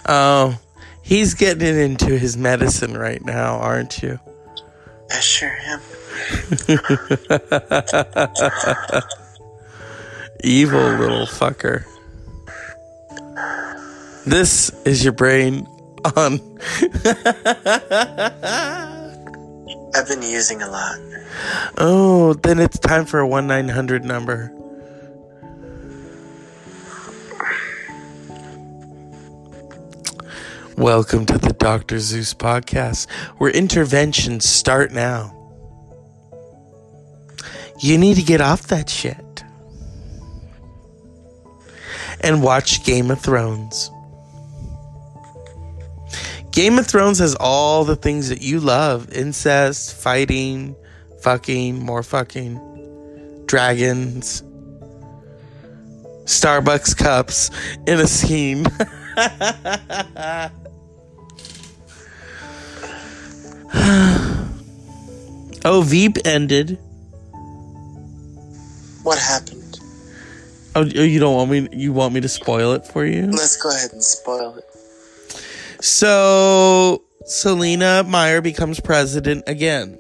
Oh, 0.07 0.59
he's 1.09 1.35
getting 1.35 1.67
it 1.67 1.77
into 1.77 2.17
his 2.19 2.37
medicine 2.37 2.97
right 2.97 3.25
now, 3.25 3.57
aren't 3.57 4.03
you? 4.03 4.21
I 5.11 5.21
sure 5.21 5.49
am. 5.49 5.81
Evil 10.45 10.81
little 10.81 11.27
fucker. 11.27 11.85
This 14.27 14.71
is 14.85 15.03
your 15.03 15.15
brain 15.15 15.67
on. 16.15 16.35
I've 19.95 20.07
been 20.07 20.23
using 20.23 20.63
a 20.63 20.71
lot. 20.71 20.99
Oh, 21.77 22.33
then 22.35 22.59
it's 22.59 22.81
time 22.81 23.07
for 23.07 23.21
a 23.21 23.27
1 23.27 23.47
900 23.47 24.05
number. 24.05 24.53
Welcome 30.79 31.27
to 31.27 31.39
the 31.39 31.53
Dr. 31.55 31.99
Zeus 31.99 32.33
podcast, 32.33 33.11
where 33.39 33.51
interventions 33.51 34.49
start 34.49 34.93
now. 34.93 35.35
You 37.81 37.99
need 37.99 38.15
to 38.15 38.23
get 38.23 38.41
off 38.41 38.69
that 38.69 38.89
shit 38.89 39.43
and 42.21 42.45
watch 42.45 42.85
Game 42.85 43.11
of 43.11 43.21
Thrones. 43.21 43.91
Game 46.53 46.79
of 46.79 46.87
Thrones 46.87 47.19
has 47.19 47.35
all 47.41 47.83
the 47.85 47.97
things 47.97 48.29
that 48.29 48.41
you 48.41 48.61
love 48.61 49.13
incest, 49.13 49.97
fighting, 50.01 50.77
fucking, 51.23 51.85
more 51.85 52.05
fucking, 52.05 53.43
dragons, 53.47 54.45
Starbucks 56.25 56.97
cups 56.97 57.51
in 57.89 57.99
a 57.99 58.07
scene. 58.07 58.65
oh, 65.69 65.83
Veep 65.83 66.17
ended. 66.25 66.79
What 69.03 69.19
happened? 69.19 69.79
Oh, 70.75 70.83
you 70.83 71.19
don't 71.21 71.35
want 71.35 71.51
me? 71.51 71.69
You 71.73 71.93
want 71.93 72.15
me 72.15 72.21
to 72.21 72.29
spoil 72.29 72.73
it 72.73 72.87
for 72.87 73.05
you? 73.05 73.27
Let's 73.27 73.57
go 73.57 73.71
ahead 73.71 73.93
and 73.93 74.03
spoil 74.03 74.57
it. 74.57 74.65
So 75.85 77.03
Selina 77.25 78.05
Meyer 78.05 78.41
becomes 78.41 78.81
president 78.81 79.45
again. 79.47 79.99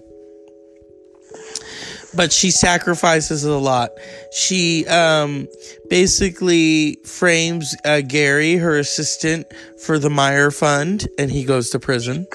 But 2.14 2.32
she 2.32 2.50
sacrifices 2.50 3.44
a 3.44 3.56
lot. 3.58 3.90
She 4.32 4.86
um, 4.86 5.46
basically 5.90 6.98
frames 7.04 7.76
uh, 7.84 8.00
Gary, 8.00 8.56
her 8.56 8.78
assistant, 8.78 9.46
for 9.84 9.98
the 9.98 10.10
Meyer 10.10 10.50
Fund, 10.50 11.06
and 11.18 11.30
he 11.30 11.44
goes 11.44 11.70
to 11.70 11.78
prison. 11.78 12.26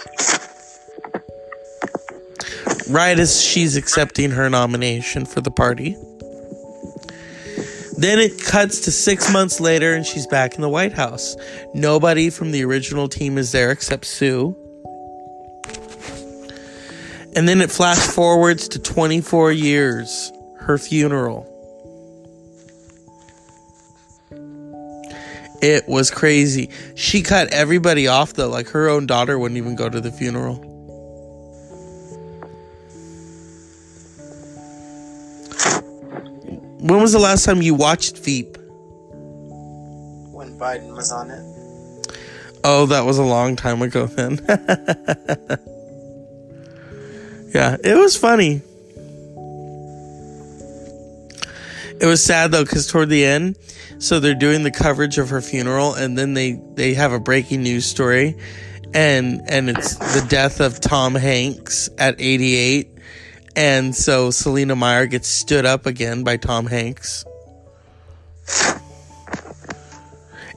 Right 2.93 3.17
as 3.17 3.41
she's 3.41 3.75
accepting 3.75 4.29
her 4.29 4.51
nomination 4.51 5.25
for 5.25 5.41
the 5.41 5.49
party. 5.49 5.97
Then 7.97 8.19
it 8.19 8.39
cuts 8.39 8.81
to 8.81 8.91
six 8.91 9.33
months 9.33 9.59
later, 9.59 9.95
and 9.95 10.05
she's 10.05 10.27
back 10.27 10.53
in 10.53 10.61
the 10.61 10.69
White 10.69 10.93
House. 10.93 11.35
Nobody 11.73 12.29
from 12.29 12.51
the 12.51 12.63
original 12.63 13.07
team 13.09 13.39
is 13.39 13.51
there 13.51 13.71
except 13.71 14.05
Sue. 14.05 14.55
And 17.35 17.49
then 17.49 17.61
it 17.61 17.71
flash 17.71 17.97
forwards 17.97 18.67
to 18.67 18.79
24 18.79 19.51
years, 19.51 20.31
her 20.57 20.77
funeral. 20.77 21.49
It 25.63 25.87
was 25.87 26.11
crazy. 26.11 26.69
She 26.93 27.23
cut 27.23 27.51
everybody 27.51 28.07
off 28.07 28.33
though, 28.33 28.49
like 28.49 28.67
her 28.67 28.87
own 28.87 29.07
daughter 29.07 29.39
wouldn't 29.39 29.57
even 29.57 29.75
go 29.75 29.89
to 29.89 29.99
the 29.99 30.11
funeral. 30.11 30.72
When 36.83 36.99
was 36.99 37.13
the 37.13 37.19
last 37.19 37.45
time 37.45 37.61
you 37.61 37.73
watched 37.73 38.17
Veep? 38.17 38.57
When 40.33 40.59
Biden 40.59 40.93
was 40.93 41.13
on 41.13 41.31
it. 41.31 41.41
Oh, 42.65 42.87
that 42.87 43.05
was 43.05 43.17
a 43.17 43.23
long 43.23 43.55
time 43.55 43.81
ago 43.81 44.05
then. 44.05 44.33
yeah, 47.55 47.77
it 47.81 47.95
was 47.97 48.17
funny. 48.17 48.61
It 52.01 52.05
was 52.05 52.21
sad 52.21 52.51
though 52.51 52.65
cuz 52.65 52.87
toward 52.87 53.07
the 53.07 53.23
end, 53.23 53.57
so 53.99 54.19
they're 54.19 54.35
doing 54.35 54.63
the 54.63 54.71
coverage 54.71 55.17
of 55.17 55.29
her 55.29 55.39
funeral 55.39 55.93
and 55.93 56.17
then 56.17 56.33
they 56.33 56.59
they 56.75 56.95
have 56.95 57.13
a 57.13 57.19
breaking 57.19 57.63
news 57.63 57.85
story 57.85 58.35
and 58.93 59.41
and 59.47 59.69
it's 59.69 59.95
the 59.95 60.25
death 60.27 60.59
of 60.59 60.81
Tom 60.81 61.15
Hanks 61.15 61.89
at 61.97 62.15
88 62.19 62.89
and 63.55 63.95
so 63.95 64.31
Selina 64.31 64.75
Meyer 64.75 65.05
gets 65.05 65.27
stood 65.27 65.65
up 65.65 65.85
again 65.85 66.23
by 66.23 66.37
Tom 66.37 66.65
Hanks. 66.65 67.25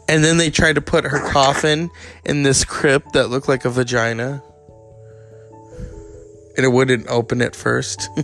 And 0.08 0.22
then 0.22 0.36
they 0.36 0.50
tried 0.50 0.76
to 0.76 0.80
put 0.80 1.04
her 1.04 1.18
coffin 1.30 1.90
in 2.24 2.42
this 2.42 2.64
crypt 2.64 3.14
that 3.14 3.28
looked 3.28 3.48
like 3.48 3.64
a 3.64 3.70
vagina. 3.70 4.42
And 6.56 6.64
it 6.64 6.68
wouldn't 6.68 7.08
open 7.08 7.42
at 7.42 7.56
first. 7.56 8.08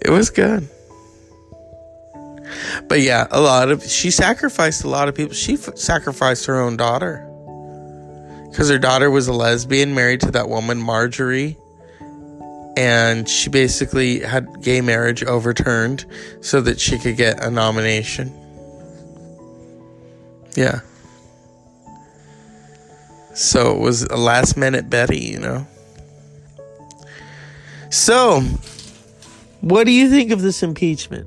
it 0.00 0.10
was 0.10 0.30
good. 0.30 0.68
But 2.88 3.02
yeah, 3.02 3.26
a 3.30 3.40
lot 3.40 3.70
of 3.70 3.84
she 3.84 4.10
sacrificed 4.10 4.82
a 4.82 4.88
lot 4.88 5.08
of 5.08 5.14
people. 5.14 5.34
She 5.34 5.54
f- 5.54 5.76
sacrificed 5.76 6.46
her 6.46 6.58
own 6.58 6.78
daughter. 6.78 7.24
Cuz 8.54 8.70
her 8.70 8.78
daughter 8.78 9.10
was 9.10 9.28
a 9.28 9.32
lesbian 9.34 9.94
married 9.94 10.22
to 10.22 10.30
that 10.30 10.48
woman 10.48 10.78
Marjorie 10.78 11.58
and 12.78 13.28
she 13.28 13.50
basically 13.50 14.20
had 14.20 14.62
gay 14.62 14.80
marriage 14.80 15.24
overturned 15.24 16.06
so 16.40 16.60
that 16.60 16.78
she 16.78 16.96
could 16.96 17.16
get 17.16 17.42
a 17.42 17.50
nomination. 17.50 18.32
Yeah. 20.54 20.82
So 23.34 23.74
it 23.74 23.80
was 23.80 24.04
a 24.04 24.16
last 24.16 24.56
minute 24.56 24.88
Betty, 24.88 25.18
you 25.18 25.40
know. 25.40 25.66
So, 27.90 28.42
what 29.60 29.82
do 29.82 29.90
you 29.90 30.08
think 30.08 30.30
of 30.30 30.40
this 30.40 30.62
impeachment? 30.62 31.26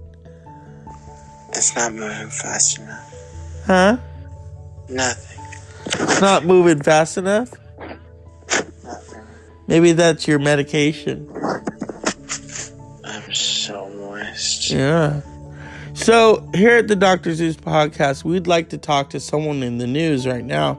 It's 1.50 1.76
not 1.76 1.92
moving 1.92 2.30
fast 2.30 2.80
enough. 2.80 3.14
Huh? 3.66 3.98
Nothing. 4.88 5.44
It's 5.86 6.22
not 6.22 6.46
moving 6.46 6.82
fast 6.82 7.18
enough? 7.18 7.52
Maybe 9.67 9.93
that's 9.93 10.28
your 10.28 10.39
medication. 10.39 11.30
I'm 13.04 13.34
so 13.34 13.89
moist. 13.89 14.69
Yeah. 14.69 15.21
So, 15.93 16.50
here 16.54 16.78
at 16.78 16.88
the 16.88 16.95
Dr. 16.95 17.34
Zeus 17.34 17.56
podcast, 17.56 18.24
we'd 18.24 18.47
like 18.47 18.69
to 18.69 18.78
talk 18.78 19.12
to 19.12 19.19
someone 19.19 19.62
in 19.62 19.78
the 19.78 19.88
news 19.88 20.26
right 20.26 20.43
now. 20.43 20.76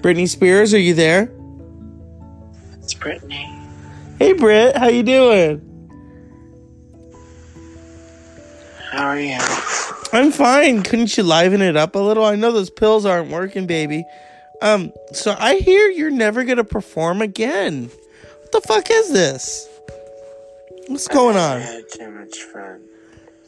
Britney 0.00 0.28
Spears, 0.28 0.74
are 0.74 0.78
you 0.78 0.94
there? 0.94 1.30
It's 2.74 2.94
Britney. 2.94 3.50
Hey, 4.18 4.32
Britt, 4.32 4.76
how 4.76 4.88
you 4.88 5.02
doing? 5.02 5.60
How 8.90 9.06
are 9.06 9.20
you? 9.20 9.38
I'm 10.12 10.30
fine. 10.30 10.82
Couldn't 10.82 11.16
you 11.16 11.24
liven 11.24 11.62
it 11.62 11.76
up 11.76 11.94
a 11.94 11.98
little? 11.98 12.24
I 12.24 12.36
know 12.36 12.52
those 12.52 12.70
pills 12.70 13.04
aren't 13.04 13.30
working, 13.30 13.66
baby. 13.66 14.04
Um, 14.62 14.92
so 15.12 15.34
I 15.38 15.56
hear 15.56 15.88
you're 15.90 16.10
never 16.10 16.44
gonna 16.44 16.64
perform 16.64 17.20
again. 17.22 17.90
What 18.40 18.52
the 18.52 18.60
fuck 18.62 18.90
is 18.90 19.12
this? 19.12 19.68
What's 20.88 21.08
going 21.08 21.36
I 21.36 21.54
on? 21.54 21.60
had 21.60 21.88
too 21.90 22.10
much 22.10 22.38
fun. 22.38 22.80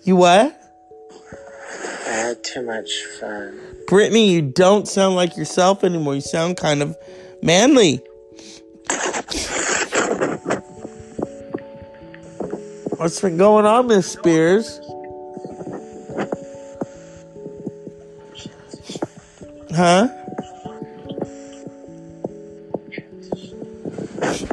You 0.04 0.16
what? 0.16 0.60
I 2.06 2.10
had 2.10 2.44
too 2.44 2.62
much 2.62 3.04
fun. 3.20 3.58
Britney, 3.88 4.28
you 4.30 4.42
don't 4.42 4.86
sound 4.88 5.16
like 5.16 5.36
yourself 5.36 5.84
anymore. 5.84 6.14
You 6.14 6.20
sound 6.20 6.56
kind 6.56 6.82
of 6.82 6.96
manly. 7.42 8.02
What's 12.96 13.20
been 13.20 13.36
going 13.36 13.66
on, 13.66 13.88
Miss 13.88 14.10
Spears? 14.10 14.80
Huh? 19.74 20.08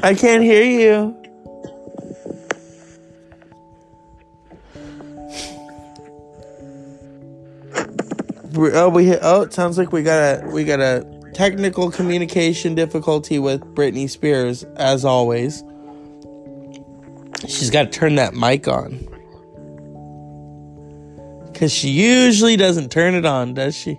I 0.04 0.14
can't 0.14 0.44
hear 0.44 0.64
you. 0.64 1.16
Oh, 8.56 8.90
we 8.90 9.06
hit. 9.06 9.20
Oh, 9.22 9.44
it 9.44 9.54
sounds 9.54 9.78
like 9.78 9.94
we 9.94 10.04
got 10.04 10.44
a 10.44 10.48
we 10.48 10.66
got 10.66 10.82
a 10.82 11.06
technical 11.34 11.90
communication 11.90 12.76
difficulty 12.76 13.40
with 13.40 13.62
Britney 13.76 14.10
Spears, 14.10 14.64
as 14.76 15.06
always. 15.06 15.64
She's 17.48 17.70
got 17.70 17.84
to 17.84 17.90
turn 17.90 18.16
that 18.16 18.34
mic 18.34 18.68
on 18.68 19.08
because 21.48 21.72
she 21.72 21.90
usually 21.90 22.58
doesn't 22.58 22.92
turn 22.92 23.16
it 23.16 23.26
on, 23.26 23.54
does 23.54 23.74
she? 23.74 23.98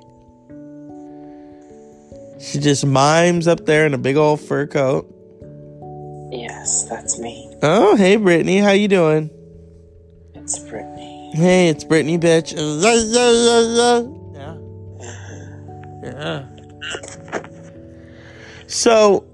She 2.39 2.59
just 2.59 2.85
mimes 2.85 3.49
up 3.49 3.65
there 3.65 3.87
in 3.87 3.95
a 3.95 3.99
big 3.99 4.17
old 4.17 4.43
fur 4.43 4.67
coat. 4.67 5.14
Yes, 6.35 6.85
that's 6.89 7.19
me. 7.19 7.55
Oh, 7.63 7.95
hey 7.97 8.17
Britney, 8.17 8.61
how 8.61 8.73
you 8.73 8.89
doing? 8.89 9.31
It's 10.35 10.59
Britney. 10.59 11.33
Hey, 11.33 11.69
it's 11.69 11.85
Britney, 11.85 12.19
bitch. 12.19 12.53
Yeah. 14.35 14.57
Yeah. 16.03 16.47
So, 18.67 19.25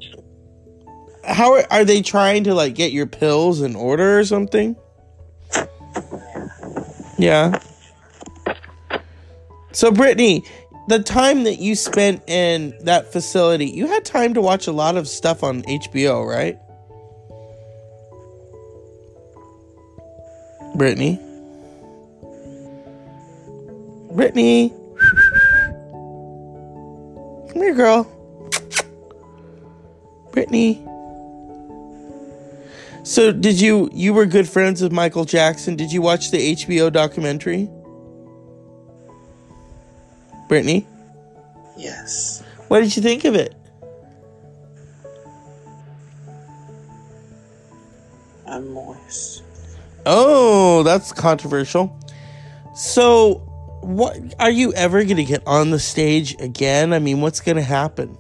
how 1.25 1.55
are, 1.55 1.65
are 1.71 1.85
they 1.87 2.03
trying 2.03 2.45
to 2.45 2.55
like 2.55 2.75
get 2.75 2.93
your 2.93 3.07
pills 3.07 3.63
in 3.63 3.75
order 3.77 4.19
or 4.19 4.25
something? 4.25 4.77
Yeah. 7.19 7.59
So, 9.73 9.91
Britney, 9.91 10.47
the 10.89 10.99
time 10.99 11.45
that 11.45 11.59
you 11.61 11.75
spent 11.75 12.29
in 12.29 12.75
that 12.83 13.11
facility, 13.11 13.67
you 13.67 13.87
had 13.87 14.05
time 14.05 14.35
to 14.35 14.43
watch 14.43 14.67
a 14.67 14.73
lot 14.73 14.97
of 14.97 15.09
stuff 15.09 15.43
on 15.43 15.63
HBO, 15.63 16.27
right? 16.27 16.59
Britney. 20.81 21.21
Britney. 24.15 24.71
Come 27.53 27.63
here, 27.63 27.75
girl. 27.75 28.07
Britney. 30.31 30.81
So, 33.07 33.31
did 33.31 33.61
you 33.61 33.91
you 33.93 34.15
were 34.15 34.25
good 34.25 34.49
friends 34.49 34.81
with 34.81 34.91
Michael 34.91 35.27
Jackson? 35.27 35.77
Did 35.77 35.93
you 35.93 36.01
watch 36.01 36.31
the 36.31 36.39
HBO 36.55 36.91
documentary? 36.91 37.69
Britney, 40.49 40.87
Yes. 41.77 42.43
what 42.69 42.81
did 42.81 42.97
you 42.97 43.03
think 43.03 43.27
of 43.27 43.35
it? 43.35 43.55
I'm 48.47 48.73
moist. 48.73 49.43
Oh, 50.07 50.83
that's 50.83 51.13
controversial. 51.13 51.97
So, 52.75 53.35
what 53.83 54.19
are 54.39 54.51
you 54.51 54.73
ever 54.75 55.05
going 55.05 55.17
to 55.17 55.25
get 55.25 55.43
on 55.47 55.71
the 55.71 55.79
stage 55.79 56.37
again? 56.41 56.93
I 56.93 56.99
mean, 56.99 57.21
what's 57.21 57.41
going 57.41 57.57
to 57.57 57.63
happen? 57.63 58.17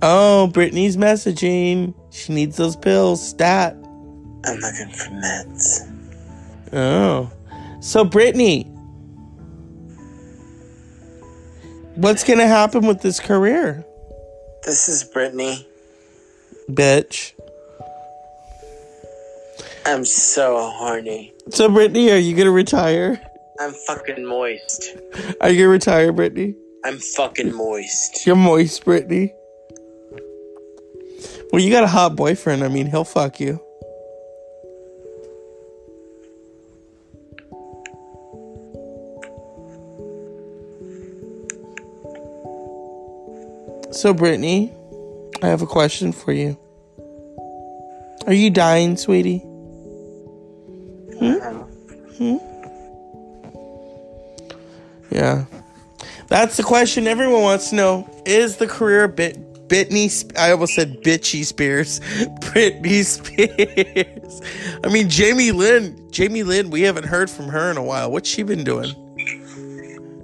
Oh, 0.00 0.48
Britney's 0.52 0.96
messaging. 0.96 1.92
She 2.10 2.32
needs 2.32 2.56
those 2.56 2.76
pills. 2.76 3.26
Stat. 3.26 3.74
I'm 4.44 4.58
looking 4.58 4.88
for 4.90 5.10
meds. 5.10 5.92
Oh. 6.72 7.32
So, 7.80 8.04
Britney, 8.04 8.72
what's 11.98 12.22
to 12.38 12.46
happen 12.46 12.86
with 12.86 13.02
this 13.02 13.20
career? 13.20 13.84
This 14.64 14.88
is 14.88 15.04
Britney. 15.04 15.66
Bitch. 16.70 17.32
I'm 19.84 20.04
so 20.04 20.70
horny. 20.74 21.34
So, 21.50 21.68
Britney, 21.68 22.12
are 22.12 22.18
you 22.18 22.34
to 22.44 22.50
retire? 22.50 23.20
I'm 23.58 23.72
fucking 23.72 24.24
moist. 24.24 24.96
Are 25.40 25.50
you 25.50 25.64
to 25.64 25.68
retire, 25.68 26.12
Britney? 26.12 26.54
I'm 26.84 26.98
fucking 26.98 27.52
moist. 27.52 28.26
You're 28.26 28.36
moist, 28.36 28.84
Britney. 28.84 29.32
Well, 31.52 31.62
you 31.62 31.70
got 31.70 31.84
a 31.84 31.88
hot 31.88 32.14
boyfriend. 32.14 32.62
I 32.62 32.68
mean, 32.68 32.86
he'll 32.86 33.04
fuck 33.04 33.40
you. 33.40 33.60
So, 43.98 44.14
Britney, 44.14 44.72
I 45.42 45.48
have 45.48 45.60
a 45.60 45.66
question 45.66 46.12
for 46.12 46.30
you. 46.30 46.56
Are 48.28 48.32
you 48.32 48.48
dying, 48.48 48.96
sweetie? 48.96 49.38
Hmm? 51.18 51.38
hmm? 52.16 52.36
Yeah. 55.10 55.46
That's 56.28 56.56
the 56.56 56.62
question 56.62 57.08
everyone 57.08 57.42
wants 57.42 57.70
to 57.70 57.74
know. 57.74 58.22
Is 58.24 58.58
the 58.58 58.68
career 58.68 59.08
Bit 59.08 59.66
Britney 59.66 60.32
I 60.38 60.52
almost 60.52 60.74
said 60.74 61.02
bitchy 61.02 61.44
Spears. 61.44 61.98
Britney 62.40 63.04
Spears. 63.04 64.40
I 64.84 64.92
mean 64.92 65.08
Jamie 65.10 65.50
Lynn. 65.50 66.08
Jamie 66.12 66.44
Lynn, 66.44 66.70
we 66.70 66.82
haven't 66.82 67.06
heard 67.06 67.28
from 67.28 67.48
her 67.48 67.68
in 67.68 67.76
a 67.76 67.82
while. 67.82 68.12
What's 68.12 68.28
she 68.28 68.44
been 68.44 68.62
doing? 68.62 68.94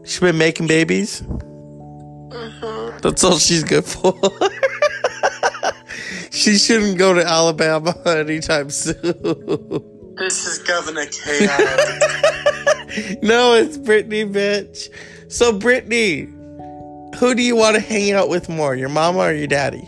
She 0.05 0.21
been 0.21 0.39
making 0.39 0.69
babies? 0.69 1.25
That's 3.05 3.23
all 3.23 3.37
she's 3.37 3.63
good 3.63 3.85
for. 3.85 4.15
she 6.31 6.57
shouldn't 6.57 6.97
go 6.97 7.13
to 7.13 7.23
Alabama 7.23 7.95
anytime 8.07 8.71
soon. 8.71 8.97
This 10.17 10.47
is 10.47 10.61
Governor 10.61 11.05
Chaos. 11.05 11.51
no, 13.23 13.57
it's 13.57 13.77
Britney, 13.77 14.33
bitch. 14.33 14.89
So, 15.31 15.53
Britney, 15.53 16.31
who 17.17 17.35
do 17.35 17.43
you 17.43 17.57
want 17.57 17.75
to 17.75 17.83
hang 17.83 18.13
out 18.13 18.31
with 18.31 18.49
more, 18.49 18.75
your 18.75 18.89
mama 18.89 19.19
or 19.19 19.35
your 19.35 19.49
daddy? 19.49 19.87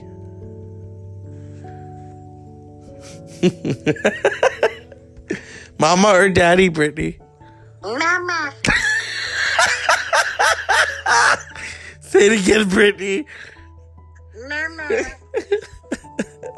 mama 5.78 6.08
or 6.08 6.28
daddy, 6.28 6.68
Britney? 6.68 7.18
Mama. 7.82 8.52
Say 12.06 12.26
it 12.26 12.32
again, 12.40 12.64
Britney. 12.66 13.26
Mama. 14.48 15.04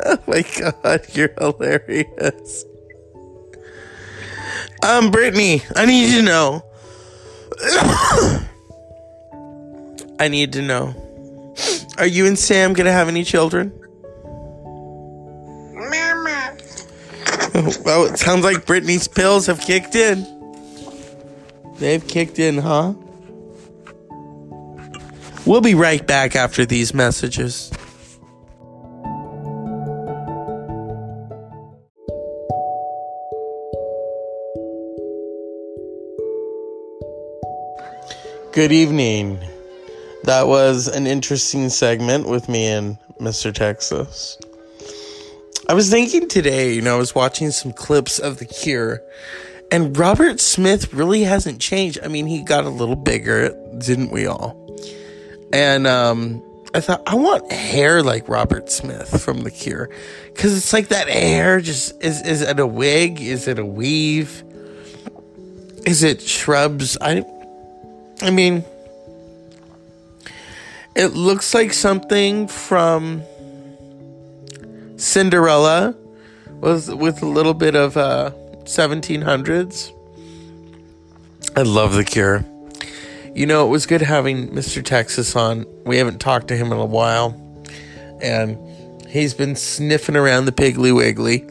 Oh 0.05 0.17
my 0.29 0.43
god, 0.61 1.01
you're 1.13 1.33
hilarious. 1.39 2.65
Um, 4.81 5.11
Britney, 5.11 5.61
I 5.75 5.87
need 5.87 6.09
you 6.13 6.19
to 6.19 6.23
know. 6.25 6.63
I 10.21 10.29
need 10.29 10.53
to 10.53 10.63
know. 10.63 10.95
Are 11.99 12.07
you 12.07 12.27
and 12.27 12.39
Sam 12.39 12.75
gonna 12.75 12.93
have 12.93 13.09
any 13.09 13.25
children? 13.25 13.73
Mama. 15.75 16.57
Well, 17.85 18.05
it 18.05 18.19
sounds 18.19 18.45
like 18.45 18.67
Britney's 18.67 19.09
pills 19.09 19.47
have 19.47 19.61
kicked 19.61 19.97
in. 19.97 20.25
They've 21.79 22.07
kicked 22.07 22.39
in, 22.39 22.59
huh? 22.59 22.93
We'll 25.49 25.63
be 25.63 25.75
right 25.75 26.07
back 26.07 26.37
after 26.37 26.67
these 26.67 26.93
messages. 26.93 27.71
Good 38.53 38.73
evening. 38.73 39.39
That 40.25 40.49
was 40.49 40.87
an 40.87 41.07
interesting 41.07 41.71
segment 41.71 42.29
with 42.29 42.51
me 42.51 42.67
and 42.67 42.99
Mr. 43.19 43.51
Texas. 43.51 44.37
I 45.67 45.73
was 45.73 45.89
thinking 45.89 46.29
today, 46.29 46.75
you 46.75 46.83
know, 46.83 46.97
I 46.97 46.99
was 46.99 47.15
watching 47.15 47.53
some 47.53 47.73
clips 47.73 48.19
of 48.19 48.37
The 48.37 48.45
Cure, 48.45 49.01
and 49.73 49.97
Robert 49.97 50.41
Smith 50.41 50.93
really 50.93 51.23
hasn't 51.23 51.59
changed. 51.59 52.01
I 52.05 52.09
mean, 52.09 52.27
he 52.27 52.43
got 52.43 52.65
a 52.65 52.69
little 52.69 52.97
bigger, 52.97 53.57
didn't 53.79 54.11
we 54.11 54.27
all? 54.27 54.69
And 55.53 55.87
um, 55.87 56.43
I 56.75 56.81
thought, 56.81 57.03
I 57.07 57.15
want 57.15 57.51
hair 57.51 58.03
like 58.03 58.29
Robert 58.29 58.71
Smith 58.71 59.23
from 59.23 59.41
The 59.41 59.51
Cure. 59.51 59.89
Because 60.27 60.57
it's 60.57 60.73
like 60.73 60.89
that 60.89 61.09
hair 61.09 61.61
just 61.61 62.03
is, 62.03 62.23
is 62.23 62.43
it 62.43 62.61
a 62.61 62.67
wig? 62.67 63.21
Is 63.21 63.49
it 63.49 63.59
a 63.59 63.65
weave? 63.65 64.43
Is 65.87 66.03
it 66.03 66.21
shrubs? 66.21 66.99
I, 67.01 67.25
I 68.21 68.31
mean, 68.31 68.65
it 70.95 71.09
looks 71.15 71.55
like 71.55 71.73
something 71.73 72.49
from 72.49 73.23
Cinderella 74.97 75.97
with 76.61 76.93
with 76.93 77.23
a 77.23 77.27
little 77.27 77.55
bit 77.55 77.77
of 77.77 77.97
uh 77.97 78.33
1700s. 78.65 79.93
I 81.57 81.63
love 81.63 81.95
the 81.95 82.05
cure. 82.05 82.45
You 83.39 83.47
know, 83.47 83.65
it 83.65 83.71
was 83.71 83.87
good 83.87 84.03
having 84.03 84.49
Mr. 84.49 84.85
Texas 84.85 85.37
on. 85.37 85.65
We 85.85 85.99
haven't 85.99 86.19
talked 86.19 86.49
to 86.49 86.57
him 86.57 86.73
in 86.73 86.79
a 86.79 86.85
while. 86.85 87.41
And 88.21 88.59
he's 89.07 89.33
been 89.33 89.55
sniffing 89.55 90.17
around 90.17 90.47
the 90.47 90.51
Piggly 90.51 90.93
Wiggly. 90.93 91.47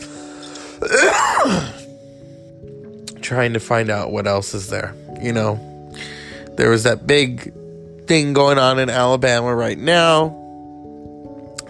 trying 3.21 3.53
to 3.53 3.61
find 3.61 3.89
out 3.89 4.11
what 4.11 4.27
else 4.27 4.53
is 4.53 4.67
there. 4.67 4.93
You 5.21 5.31
know, 5.31 5.93
there 6.57 6.69
was 6.69 6.83
that 6.83 7.07
big 7.07 7.53
thing 8.05 8.33
going 8.33 8.57
on 8.57 8.79
in 8.79 8.89
Alabama 8.89 9.55
right 9.55 9.79
now. 9.79 10.35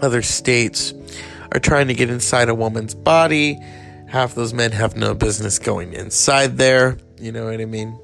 Other 0.02 0.22
states 0.22 0.94
are 1.52 1.60
trying 1.60 1.86
to 1.86 1.94
get 1.94 2.10
inside 2.10 2.48
a 2.48 2.56
woman's 2.56 2.96
body. 2.96 3.56
Half 4.08 4.34
those 4.34 4.52
men 4.52 4.72
have 4.72 4.96
no 4.96 5.14
business 5.14 5.60
going 5.60 5.92
inside 5.92 6.58
there. 6.58 6.98
You 7.20 7.30
know 7.30 7.44
what 7.44 7.60
I 7.60 7.66
mean? 7.66 7.96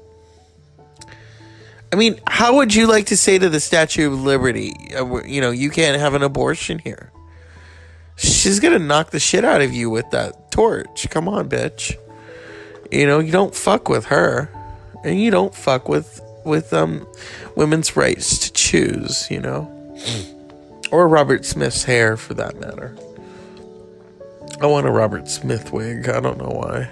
I 1.91 1.95
mean, 1.95 2.19
how 2.27 2.55
would 2.55 2.73
you 2.73 2.87
like 2.87 3.07
to 3.07 3.17
say 3.17 3.37
to 3.37 3.49
the 3.49 3.59
Statue 3.59 4.07
of 4.07 4.21
Liberty, 4.21 4.73
uh, 4.95 5.23
you 5.23 5.39
know, 5.39 5.51
you 5.51 5.69
can't 5.69 5.99
have 5.99 6.13
an 6.13 6.23
abortion 6.23 6.79
here? 6.79 7.11
She's 8.17 8.59
gonna 8.59 8.79
knock 8.79 9.11
the 9.11 9.19
shit 9.19 9.43
out 9.43 9.61
of 9.61 9.73
you 9.73 9.89
with 9.89 10.09
that 10.11 10.51
torch. 10.51 11.09
Come 11.09 11.27
on, 11.27 11.49
bitch. 11.49 11.95
You 12.91 13.05
know, 13.05 13.19
you 13.19 13.31
don't 13.31 13.53
fuck 13.53 13.89
with 13.89 14.05
her, 14.05 14.49
and 15.03 15.19
you 15.19 15.31
don't 15.31 15.53
fuck 15.53 15.89
with 15.89 16.21
with 16.45 16.73
um 16.73 17.07
women's 17.55 17.95
rights 17.95 18.39
to 18.39 18.53
choose. 18.53 19.29
You 19.29 19.41
know, 19.41 19.97
or 20.91 21.07
Robert 21.07 21.45
Smith's 21.45 21.83
hair 21.83 22.15
for 22.15 22.33
that 22.35 22.59
matter. 22.59 22.95
I 24.61 24.67
want 24.67 24.87
a 24.87 24.91
Robert 24.91 25.27
Smith 25.27 25.73
wig. 25.73 26.07
I 26.07 26.21
don't 26.21 26.37
know 26.37 26.51
why. 26.51 26.89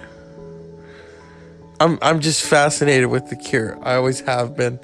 I'm 1.80 1.98
I'm 2.02 2.20
just 2.20 2.42
fascinated 2.42 3.10
with 3.10 3.28
the 3.30 3.36
Cure. 3.36 3.78
I 3.82 3.96
always 3.96 4.20
have 4.20 4.56
been. 4.56 4.78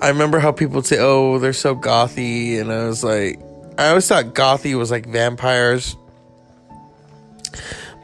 I 0.00 0.08
remember 0.08 0.38
how 0.38 0.52
people 0.52 0.76
would 0.76 0.86
say, 0.86 0.98
"Oh, 0.98 1.38
they're 1.38 1.52
so 1.52 1.74
gothy," 1.74 2.60
and 2.60 2.72
I 2.72 2.86
was 2.86 3.02
like, 3.02 3.40
I 3.76 3.88
always 3.88 4.06
thought 4.06 4.34
gothy 4.34 4.76
was 4.76 4.90
like 4.90 5.06
vampires. 5.06 5.96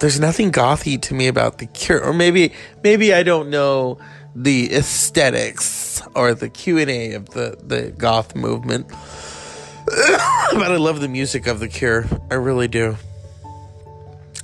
There's 0.00 0.18
nothing 0.18 0.50
gothy 0.50 1.00
to 1.02 1.14
me 1.14 1.28
about 1.28 1.58
the 1.58 1.66
Cure, 1.66 2.02
or 2.02 2.12
maybe 2.12 2.52
maybe 2.82 3.14
I 3.14 3.22
don't 3.22 3.50
know 3.50 3.98
the 4.34 4.72
aesthetics 4.72 6.02
or 6.14 6.34
the 6.34 6.48
Q 6.48 6.78
and 6.78 6.90
A 6.90 7.12
of 7.12 7.30
the 7.30 7.56
the 7.62 7.90
goth 7.92 8.34
movement, 8.34 8.88
but 9.86 10.70
I 10.72 10.76
love 10.76 11.00
the 11.00 11.08
music 11.08 11.46
of 11.46 11.60
the 11.60 11.68
Cure. 11.68 12.06
I 12.30 12.34
really 12.34 12.68
do 12.68 12.96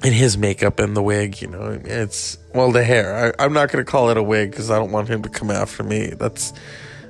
and 0.03 0.15
his 0.15 0.37
makeup 0.37 0.79
and 0.79 0.97
the 0.97 1.03
wig, 1.03 1.41
you 1.41 1.49
know, 1.49 1.81
it's 1.85 2.39
well 2.55 2.73
the 2.73 2.85
hair. 2.85 3.35
I, 3.39 3.45
am 3.45 3.53
not 3.53 3.71
gonna 3.71 3.85
call 3.85 4.11
it 4.11 4.17
a 4.17 4.23
wig 4.23 4.51
because 4.51 4.71
I 4.71 4.79
don't 4.79 4.93
want 4.93 5.09
him 5.09 5.23
to 5.23 5.29
come 5.29 5.51
after 5.51 5.83
me. 5.83 6.09
That's 6.09 6.53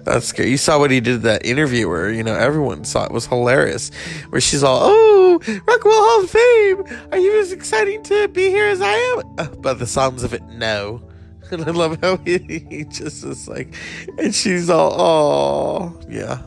that's 0.05 0.27
scary. 0.27 0.51
You 0.51 0.57
saw 0.57 0.79
what 0.79 0.93
he 0.93 1.01
did 1.01 1.23
that 1.23 1.45
interview 1.45 1.89
where 1.89 2.11
you 2.11 2.23
know 2.23 2.35
everyone 2.35 2.85
saw 2.85 3.05
it 3.05 3.11
was 3.11 3.27
hilarious, 3.27 3.91
where 4.31 4.41
she's 4.41 4.63
all, 4.63 4.81
"Oh, 4.83 5.41
Rock'n'Roll 5.43 5.93
Hall 5.93 6.25
of 6.25 6.31
Fame, 6.31 7.09
are 7.13 7.19
you 7.19 7.41
as 7.41 7.53
exciting 7.53 8.03
to 8.05 8.29
be 8.29 8.49
here 8.49 8.67
as 8.67 8.81
I 8.81 8.93
am?" 8.93 9.35
Uh, 9.39 9.49
but 9.59 9.79
the 9.81 9.87
sounds 9.87 10.23
of 10.23 10.33
it, 10.33 10.43
no. 10.45 11.03
And 11.53 11.63
I 11.65 11.71
love 11.71 12.01
how 12.03 12.17
he, 12.17 12.39
he 12.39 12.83
just 12.83 13.23
is 13.25 13.47
like, 13.47 13.73
and 14.19 14.35
she's 14.35 14.69
all, 14.69 15.01
"Oh, 15.01 16.01
yeah." 16.09 16.41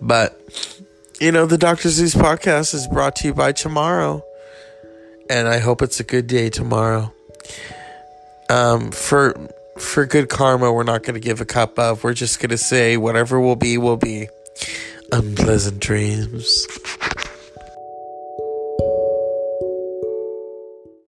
But 0.00 0.40
you 1.22 1.30
know, 1.30 1.46
the 1.46 1.56
Dr. 1.56 1.88
Zeus 1.88 2.16
podcast 2.16 2.74
is 2.74 2.88
brought 2.88 3.14
to 3.16 3.28
you 3.28 3.32
by 3.32 3.52
tomorrow. 3.52 4.24
And 5.30 5.46
I 5.46 5.58
hope 5.58 5.80
it's 5.80 6.00
a 6.00 6.04
good 6.04 6.26
day 6.26 6.50
tomorrow. 6.50 7.12
Um, 8.50 8.90
for 8.90 9.32
for 9.78 10.04
good 10.04 10.28
karma, 10.28 10.72
we're 10.72 10.82
not 10.82 11.04
going 11.04 11.14
to 11.14 11.20
give 11.20 11.40
a 11.40 11.44
cup 11.44 11.78
of. 11.78 12.02
We're 12.02 12.12
just 12.12 12.40
going 12.40 12.50
to 12.50 12.58
say 12.58 12.96
whatever 12.96 13.38
will 13.40 13.54
be, 13.54 13.78
will 13.78 13.96
be. 13.96 14.26
Unpleasant 15.12 15.78
dreams. 15.78 16.66